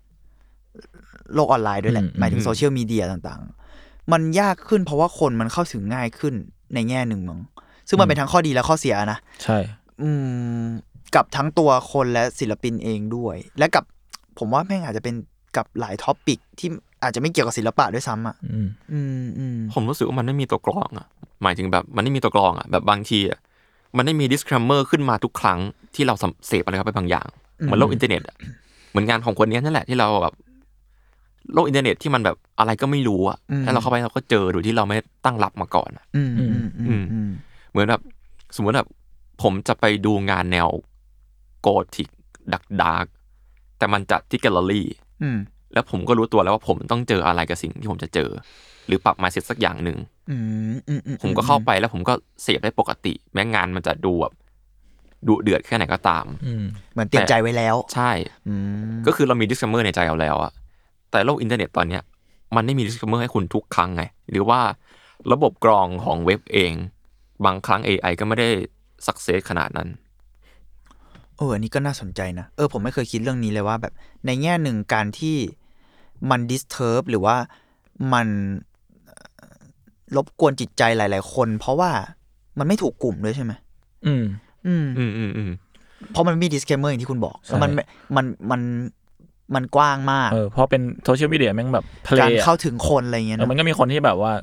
[1.35, 6.33] โลกออนไลน์ด้วยแหละอืมหมายถึงโซเชียลมีเดียต่างๆ มันยากขึ้นเพราะว่าคนมันเข้าถึงง่ายขึ้น
[6.73, 7.39] ในแง่หนึ่งมั้ง
[7.87, 9.57] ซึ่งมันเป็นทั้งข้อดีและข้อเสียนะ ใช่
[10.01, 10.09] อื
[10.61, 10.65] ม
[11.15, 13.83] กับทั้งตัวคนและศิลปินเองด้วย และกับ
[14.39, 15.15] ผมว่าแม่งอาจจะเป็น
[15.57, 16.69] กับหลาย topic ที่
[17.03, 21.07] อาจจะไม่เกี่ยวกับศิลปะด้วยซ้ำอะอืมอืมอืมๆผมรู้สึกว่ามันไม่มีตัวกรองอะ
[21.43, 23.39] หมายถึงแบบมันไม่มีตัวกรองอะแบบบางทีอะ
[23.97, 25.59] มันไม่มี disclaimer ขึ้นมาทุกครั้ง
[25.95, 26.13] ที่เรา
[26.47, 27.27] เสพอะไรเข้าไปบางอย่าง
[27.63, 28.35] เหมือนโลกอินเทอร์เน็ตอะ
[28.91, 30.33] เหมือนงานของคนเนี้ยนั่นแหละที่เราแบบ
[31.53, 37.31] โลกอินเทอร์เน็ตที่มันแบบอะไรก็ไม่รู้อะถ้าเราเข้าไปเราก็เจอโดยที่เราไม่ตั้งรับมาก่อนอะอืมอืมอืมอืม
[37.71, 38.01] เหมือนแบบ
[38.55, 38.89] สมมติแบบ
[39.43, 40.67] ผมจะไปดูงานแนว
[41.61, 42.09] โกธิก
[42.53, 43.05] ดาร์ก dark
[43.77, 44.87] แต่มันจัดที่แกลเลอรี่
[45.23, 45.37] อืม
[45.73, 48.29] แล้วผมก็รู้ตัวแล้วว่าผมต้องเจออะไรกับสิ่งที่ผมจะเจอ
[48.87, 49.97] หรือปรับมาเสร็จสักอย่างหนึ่ง
[50.31, 50.37] อื
[50.73, 54.33] มอืมอืผมก็เข้าไปแล้วผมก็เสพได้ปกติ แม้งานมันจะดูแบบ
[55.27, 58.11] ดุเดือดแค่ไหนก็ตามอืมเหมือนเตรียมใจไว้แล้ว ใช่
[58.47, 58.55] อื
[58.89, 60.51] มก็คือเรามี disclaimer ในใจเราแล้วอะ
[61.11, 62.03] แต่โลกอินเทอร์เน็ตตอนเนี้ย
[62.55, 64.59] มันไม่มี disclaimer ให้คุณทุกครั้งไง หรือว่า
[65.31, 66.73] ระบบกรองของเว็บเอง
[67.45, 68.49] บางครั้ง AI ก็ไม่ได้
[69.05, 69.89] success ขนาดนั้น
[71.37, 73.93] เอออันนี้ก็น่าสนใจนะ เออ ผมไม่เคยคิดเรื่องนี้เลยว่า แบบ
[74.25, 75.37] ในแง่หนึ่งการที่
[76.29, 77.35] มัน disturb หรือว่า
[78.13, 78.27] มัน
[79.05, 79.15] เอ่
[79.53, 79.57] อ
[80.15, 81.91] รบกวนจิตใจหลาย ๆ คน เพราะว่า
[82.59, 83.51] มันไม่ถูกกลุ่มด้วยใช่ไหม
[84.07, 84.25] อืม
[84.67, 85.51] อืม อืมอืมอืม
[86.11, 87.71] เพราะมันมี disclaimer อย่างที่คุณบอกใช่แล้วมัน
[88.15, 88.61] มันมัน
[89.55, 94.33] มันกว้างมากเออเพราะเป็นโซเชียลมีเดียแม่งแบบทะเลการอะเข้าถึงคนอะไรเงี้ยเออนะมันก็มีคนที่แบบว่า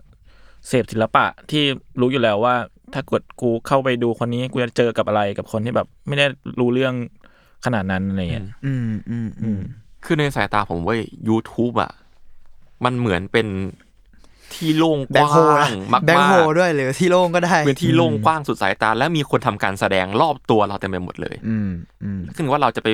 [0.69, 1.63] เสพศิลปะที่
[2.01, 2.55] รู้อยู่แล้วว่า
[2.93, 6.27] ถ้ากดกูเข้าไปดูคนนี้กูจะเจอกับอะไรกับคนที่แบบ ไม่ได้
[6.61, 6.95] รู้เรื่อง
[7.65, 9.61] ขนาดนั้นอะไรเงี้ยอืมอืมอืม
[10.05, 11.93] คือในสายตาผมเว้ย YouTube อะ
[12.85, 13.47] มันเหมือนเป็น
[14.55, 21.71] ที่โล่งกแบ็คโฮว้างนะมากๆแบ็คโฮด้วยหรือที่โล่งก็ได้เป็นที่โล่งกว้างสุดสายตา และมีคนทำการแสดงรอบตัวเราเต็มไปหมดเลย อืม
[22.05, 22.89] อืมซึ่งว่าเราจะไป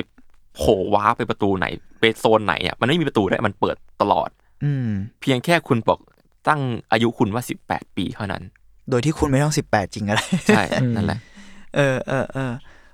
[0.55, 1.67] โผล่ว้าร์ปไปประตูไหน
[1.99, 4.29] ไปโซนไหนอะมันไม่มีประตูได้มันเปิดตลอด
[4.63, 4.89] อืม
[5.21, 5.99] เพียงแค่คุณบอก
[6.47, 8.43] ตั้งอายุคุณว่า18ปีเท่านั้น
[8.89, 10.63] โดยที่คุณไม่ต้องสิบแปดจริงก็ได้ใช่
[10.95, 11.19] นั่นแหละ
[11.75, 12.51] เออเออเออ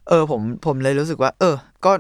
[0.07, 1.55] เออ ผมผมเลยรู้สึกว่า เออ
[1.85, 1.91] ก็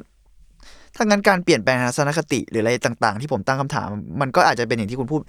[0.95, 3.87] ถ้างั้นการเปลี่ยนแปลงทัศนคติหรืออะไรต่าง ๆ ที่ผมตั้งคำถาม
[4.21, 5.21] มันก็อาจจะเป็นอย่างที่คุณพูด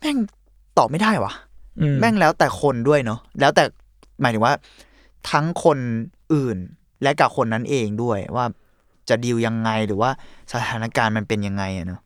[0.00, 0.16] แม่ง
[0.78, 1.32] ตอบไม่ได้วะ
[1.80, 3.64] อืมแม่งแล้วแต่คนด้วยเนาะแล้วแต่
[4.20, 4.54] หมายถึงว่า
[5.30, 5.78] ทั้งคน
[6.34, 6.56] อื่น
[7.02, 8.44] และกับคนนั้นเองด้วยว่า
[9.08, 10.10] จะดีลยังไงหรือว่า
[10.52, 12.00] สถานการณ์มันเป็นยังไงอะเนาะ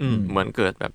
[0.00, 0.92] อืมเหมือนเกิดแบบ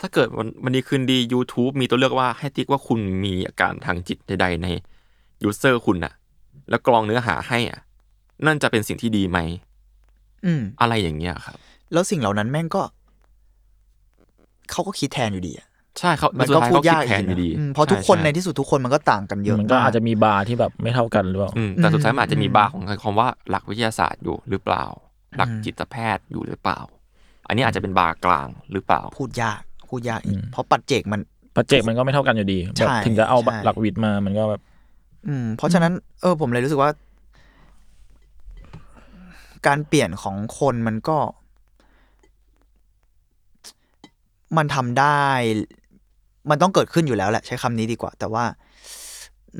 [0.00, 4.66] ถ้าเกิดวันวันนี้คืนดี YouTube มีตัวเลือกว่าให้ติ๊กว่าคุณมีอาการทางจิตใดๆใน
[5.42, 6.12] ยูเซอร์คุณน่ะ
[6.70, 7.80] แล้วกรองเนื้อหาให้อะ
[8.46, 9.38] นั่นจะเป็นสิ่งที่ดีไหม
[10.44, 11.56] อืม อะไรอย่างเงี้ยครับ
[11.92, 12.82] แล้วสิ่งเหล่านั้นแม่งก็
[14.70, 15.68] เขาก็คิดแทนอยู่ดีอะ
[15.98, 24.84] ใช่เขามันสุก็ท้พูดเขยากคิแทนอยู่ดีอืมเพราะทุกคนช่ในช่ที่สุดทุกคนมันก็ต่างกันเยอะมันก็มอาจจะมีบาร์ที่แบบไม่เท่ากันหรือเปล่าอืมแต่สุดท้ายมันอาจจะมีอืมบาร์ของคำว่าหลักวิทยาศาสตร์อยู่หรือเปล่า
[25.36, 26.78] หลักจิตแพทย์อยู่หรือเปล่า
[27.46, 31.20] อันนี้อาจจะเป็นบาร์กลางหรือเปล่า พูดยากพูดยากอีกอืมเพราะปัจเจกมัน
[31.56, 34.60] ปัจเจกมันก็ไม่เท่ากันอยู่ดีใช่แบบถึงจะเอาใช่หลักวิทย์มามันก็แบบ
[35.28, 36.90] อืม เพราะฉะนั้นเออผมเลยรู้สึกว่า
[39.66, 41.18] การเปลี่ยนของคนมันก็
[44.56, 45.22] มันทำได้
[46.50, 48.44] มันต้องเกิดขึ้นอยู่แล้วแหละใช้คำนี้ดีกว่า แต่ว่า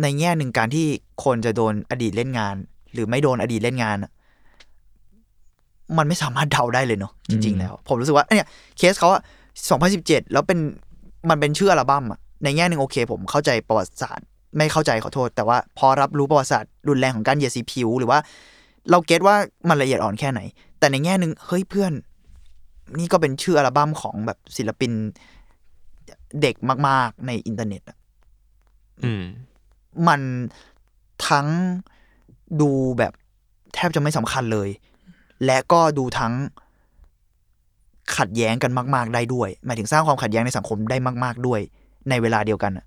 [0.03, 0.87] ในแง่หนึ่งการที่
[1.25, 2.55] คนจะโดนอดีตเล่นงาน
[2.93, 4.11] หรือไม่โดนอดีตเล่นงานอะ
[5.99, 9.23] มันไม่สามารถเดาได้เลยเนาะจริง ๆ แล้ว ผมรู้สึกว่าเนี่ยเคสเขาอะ
[9.77, 10.59] 2017แล้วเป็น
[11.31, 14.27] มันเป็นชื่ออัลบั้มอะในแง่หนึ่งโอเค ผมเข้าใจประวัติศาสตร์
[14.57, 18.19] ไม่เข้าใจขอโทษ แต่ว่าพอรับรู้ประวัติศาสตร์รุนแรงของการเหยียดสีผิว หรือว่า
[18.91, 19.37] เราเก็ตว่า
[19.69, 20.41] มันละเอียดอ่อนแค่ไหน
[20.79, 21.93] แต่ในแง่หนึ่งเฮ้ยเพื่อน
[22.99, 24.93] นี่ก็เป็นชื่ออัลบั้มของแบบศิลปิน
[26.41, 26.57] เด็ก
[26.89, 27.99] มาก ๆ ในอินเทอร์เน็ตอะ
[29.03, 29.23] อืม
[30.09, 30.21] มัน
[31.29, 31.47] ทั้ง
[32.61, 33.13] ดูแบบ
[33.75, 34.69] แทบจะไม่สำคัญเลย
[35.45, 36.33] และก็ดูทั้ง
[38.17, 41.61] ขัดแย้งกันมาก ๆ ได้ด้วย หมายถึงสร้างความขัดแย้งในสังคมได้มาก ๆ ด้วย
[42.11, 42.87] ในเวลาเดียวกันอะ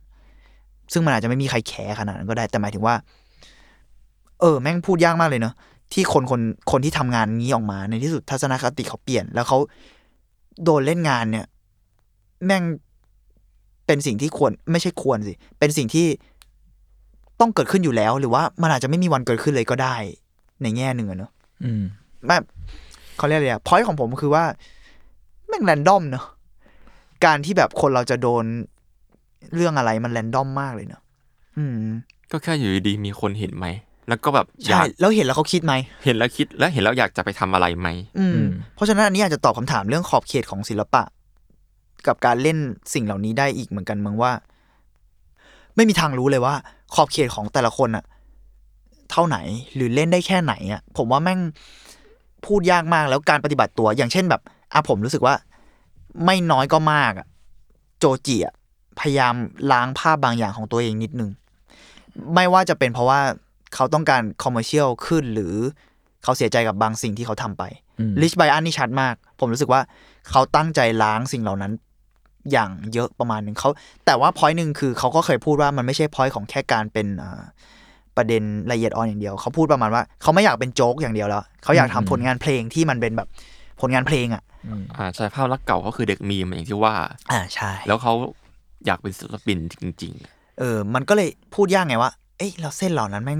[0.92, 2.96] ซึ่งมันอาจจะไม่มีใครแคร์ขนาดนั้นก็ได้ แต่หมายถึงว่า
[4.40, 5.54] เออ แม่งพูดยากมากเลยเนอะ
[5.94, 6.42] ที่คนคน
[6.72, 9.58] คนที่ทำงานนี้ออกมา ในที่สุดทัศนคติเขาเปลี่ยน แล้วเขา
[10.64, 11.46] โดนเล่นงานเนี่ย
[12.46, 12.64] แม่ง
[13.88, 16.08] เป็นสิ่งที่ควรไม่ใช่ควรสิ เป็นสิ่งที่
[17.40, 19.96] ต้องเกิดขึ้นอยู่แล้ว หรือว่ามันอาจจะไม่มีวันเกิดขึ้นเลยก็ได้
[20.62, 21.32] ในแง่หนึ่งอะเนอะ
[21.64, 21.84] อืม
[22.28, 22.44] แบบ
[23.18, 24.44] เขาเรียกอะไรอะพอยต์ของผมคือว่า
[25.48, 26.26] แม่งแรนดอมเนอะ
[27.26, 28.44] การที่แบบคนเราจะโดน
[29.56, 31.02] เรื่องอะไรมันแรนดอมมากเลยเนอะ
[31.58, 31.78] อืม
[32.32, 33.66] ก็แค่อยู่ดีๆมีคนเห็นไหม
[34.10, 35.74] แล้วก็แบบอใช่ยากแล้วเห็นแล้วเขาคิดไหม
[36.06, 37.88] เห็นแล้วคิดแล้วเห็นแล้วอยากจะไปทำอะไรไหม
[38.20, 41.04] อืมอืมเพราะฉะนั้นอันนี้อาจจะตอบคำถามเรื่องขอบเขตของศิลปะ
[42.08, 42.58] กับการเล่น
[42.94, 44.32] สิ่งเหล่านี้ได้อีกเหมือนกันมึงว่า
[45.76, 46.56] ไม่มีทางรู้เลยว่า
[46.94, 48.06] ขอบเขตของแต่ละคนอะ
[49.12, 49.38] เท่าไหน
[49.76, 51.40] หรือเล่นได้แค่ไหนอะผมว่าแม่ง
[52.46, 54.42] พูดยากมากแล้วการปฏิบัติตัว อย่างเช่นแบบ
[54.74, 55.36] อะผมรู้สึกว่า
[56.26, 57.28] ไม่น้อยก็มากอะ
[58.00, 58.54] โจจิอะ
[59.00, 59.36] พยายาม
[59.72, 61.30] ล้างภาพบางอย่างของตัวเองนิดนึง
[62.34, 63.20] ไม่ว่าจะเป็นเพราะว่า
[63.76, 65.54] เขาต้องการคอมเมอร์เชียลขึ้นหรือ
[66.24, 67.64] เขาเสียใจกับบางสิ่งที่เขาทำไป
[68.00, 69.82] อืม Rich Brian นี่ชัดมาก ผมรู้สึกว่า
[70.30, 71.72] เขาตั้งใจล้างสิ่งเหล่านั้น
[72.52, 73.70] อย่างเยอะประมาณหนึ่งเขา
[74.06, 77.42] แต่ว่า point หนึ่งคือเขาก็เคยพูดว่ามันไม่ใช่ point ของแค่การเป็นอ่า
[78.18, 83.28] ประเด็นละเอียดอ่อนอย่างเดียวเขาพูดประมาณว่าเขาไม่อยากเป็นโจ๊กอย่างเดียวแล้วเขาอยากทำผลงานเพลงที่มันเป็นแบบ
[83.82, 86.94] ผลงานเพลงอะอืมอ่าใช่ภาพลักษณ์เก่าก็คือเด็กมีมอย่างที่ว่า
[87.32, 88.14] อ่าใช่ แล้วเขา
[88.86, 90.14] อยากเป็นศิลปินจริง
[90.60, 93.40] เออ มันก็เลยพูดยากไงว่า เอ้ยเราเส้นเหล่านั้นแม่ง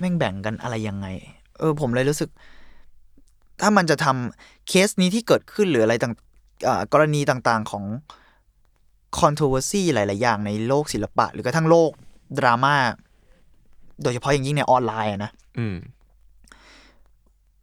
[0.00, 1.06] แม่งแบ่งกันอะไรยังไง
[1.58, 2.30] เออ ผมเลยรู้สึก
[3.60, 6.14] ถ้ามันจะทำเคสนี้ที่เกิดขึ้นหรืออะไรต่าง
[6.68, 7.84] อ่ากรณีต่างๆของ
[9.20, 11.90] controversy หลาย ๆ อย่างในโลกศิลปะ หรือกระทั่งโลก
[12.38, 12.74] ดราม่า
[14.02, 15.76] โดยเฉพาะอย่างยิ่งในออนไลน์อะนะๆอืม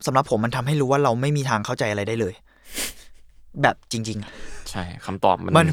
[0.06, 2.34] สำหรับผมมันทำให้รู้ว่าเราไม่มีทางเข้าใจอะไรได้เลย
[3.62, 4.32] แบบจริงๆอะ
[4.70, 5.68] ใช่คำตอบมันมัน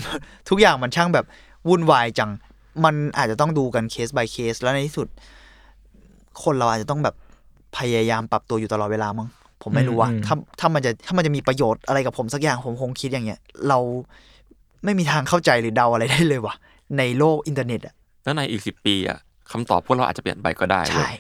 [0.49, 1.27] ทุกอย่างมันช่างแบบ
[1.69, 2.31] วุ่นวายจัง
[2.85, 5.09] มันอาจจะต้องดูกันเคส by เคส แล้วในที่สุด
[6.43, 7.15] คนเราอาจจะต้องแบบ
[7.79, 9.29] พยายามปรับตัวอยู่ตลอดเวลามั้ง
[9.63, 13.79] ผมไม่รู้ว่าอืมถ้าถ้ามันจะถ้ามันจะมีประโยชน์อะไรกับผมสักอย่างผมคงคิดอย่างเงี้ย เรา
[14.85, 16.55] ไม่มีทางเข้าใจหรือเดาอะไรได้เลยว่ะ
[16.99, 19.19] ในโลกอินเทอร์เน็ตอะแล้วในอีกสิบปีอะ
[19.51, 21.13] คำตอบพวกเราอาจจะเปลี่ยนไปก็ได้เว้ใช่ย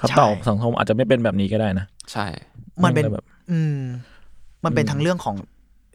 [0.00, 2.26] ครับตอบสังคมอาจจะไม่เป็นแบบนี้ก็ได้นะ ใช่
[2.84, 3.80] มันเป็นมันแบบ อืม
[4.64, 5.36] มันเป็นอืมทั้งเรื่องของ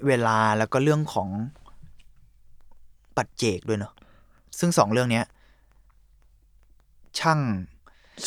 [0.08, 1.30] เวลาแล้วก็เรื่องของ
[3.18, 3.94] ปัจเจกด้วยเนอะ
[4.60, 5.26] ซึ่งสองเรื่องเนี้ย
[7.20, 7.40] ช่าง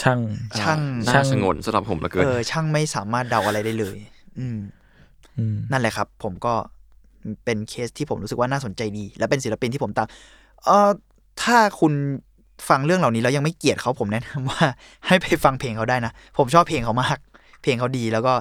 [0.01, 0.19] ช่าง
[0.61, 3.97] ช่างน่าช่างสงนสำหรับผมเหลือเกินเออช่างไม่สามารถเดาอะไรได้เลย
[4.39, 4.59] อืม
[5.39, 6.55] อืมนั่นแหละครับ ผมก็
[7.45, 10.09] เป็นเคสที่ผมรู้สึกว่าน่าสนใจดี และเป็นศิลปินที่ผมตาม
[10.65, 10.91] เออ
[11.43, 11.93] ถ้าคุณ
[12.69, 14.63] ฟังเรื่องเหล่านี้แล้วยังไม่เกลียดเขาผมแนะนำว่า
[15.07, 17.19] ให้ไปฟังเพลงเขาได้นะ ผมชอบเพลงเขามาก
[17.63, 18.33] เพลงเขาดีแล้วก็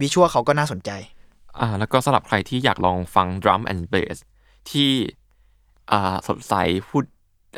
[0.00, 0.90] วิชวลเขาก็น่าสนใจ
[1.60, 4.16] อ่าแล้วก็สำหรับใครที่อยากลองฟังดรัมแอนด์เบส
[4.70, 4.90] ที่
[5.92, 6.54] อ่าสดใส
[6.88, 7.04] พูด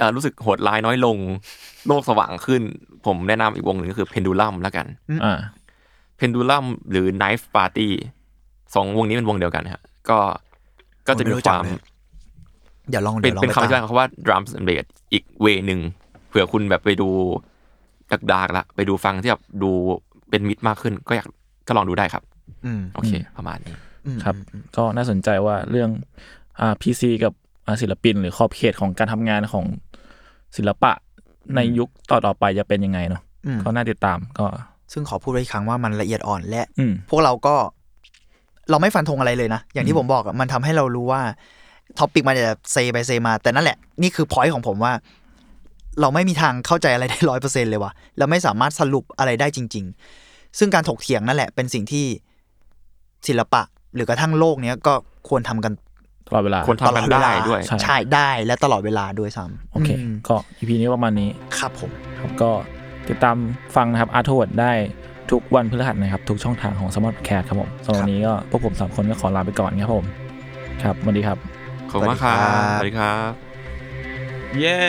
[0.01, 1.17] อ่ารู้สึกโหดร้ายน้อยลง
[1.87, 2.63] โลกสว่างขึ้น
[3.07, 4.87] ผมแนะนำอีกวงหนึ่งก็คือเพนดูลัมแล้วกัน
[5.25, 5.39] อ่า
[6.17, 7.89] เพนดูลัมหรือ Knife Party
[8.75, 10.19] สองวงนี้เป็นวงเดียวกันฮะก็
[11.11, 11.81] ก็จะมีผมไม่รู้คจักวามเลย
[12.91, 15.81] เดี๋ยวลองเป็เดี๋นยวลองเป็นไปคำอธิบายตามของเขาว่า drums and bass อีกเวหนึ่ง
[16.29, 17.09] เผื่อคุณแบบไปดู
[18.13, 19.71] ดักดากๆละไปดูฟังที่แบบดู
[20.31, 21.27] เป็นมิตรมากขึ้น ก็อยาก
[21.69, 22.23] ก็ลองดูได้ครับ
[22.67, 23.75] อืมโอเค ประมาณนี้
[24.07, 24.35] อืมครับ
[24.77, 25.91] ก็น่าสนใจว่าเรื่อง
[26.61, 27.33] อ่าพีซีกับ
[27.67, 29.65] อ่าศิลปิน หรือขอบเขตของการทำงานของ
[30.57, 30.93] ศิลปะ
[31.57, 34.47] ในยุคต่อๆไปจะเป็นยังไงเนาะอืมก็น่าติดตามก็
[34.93, 37.57] ซึ่งขอพูดไว้อีกครั้งว่ามันละเอียดอ่อนและอืมพวกเราก็
[38.71, 41.23] เราไม่ฟันธงอะไรเลยนะ อย่างที่ผมบอกอะมันทำให้เรารู้ว่า
[41.99, 44.93] topic มันจะเซไปเซมา แต่นั่นแหละ นี่คือ point ของผมว่า
[46.01, 49.85] เราไม่มีทางเข้าใจอะไรได้ร้อยเปอร์เซ็นเลยว่ะเราไม่สามารถสรุปอะไรได้จริง
[50.21, 52.07] ๆ ซึ่งการถกเถียงนั่นแหละ เป็นสิ่งที่
[53.27, 53.63] ศิลปะ
[53.95, 54.95] หรือกระทั่งโลกเนี้ยก็
[55.29, 55.73] ควรทำกัน
[56.29, 61.91] ตลอดเวลาควรทำกันได้ด้วยใช่ใช่ได้และตลอดเวลาด้วยซ้ำโอเคมก็ EP นี้ประมาณนี้ครับผม
[62.21, 62.51] ครับก็
[63.09, 63.37] ติดตาม
[63.77, 64.73] ฟังนะครับอาร์ทวดได้
[65.31, 70.07] ทุกวันพฤหัสนะครับ ทุกช่องทางของสมาร์ทแคร์ครับผมสำหรับวันนี้ก็พวกผมสามคนก็ขอลาไปก่อนครับผม
[70.83, 71.39] ครับสวัสดีครับ
[71.91, 73.33] ขอบคุณมากครับสสวัวัสสดีดีคครัรับบ
[74.59, 74.81] เย้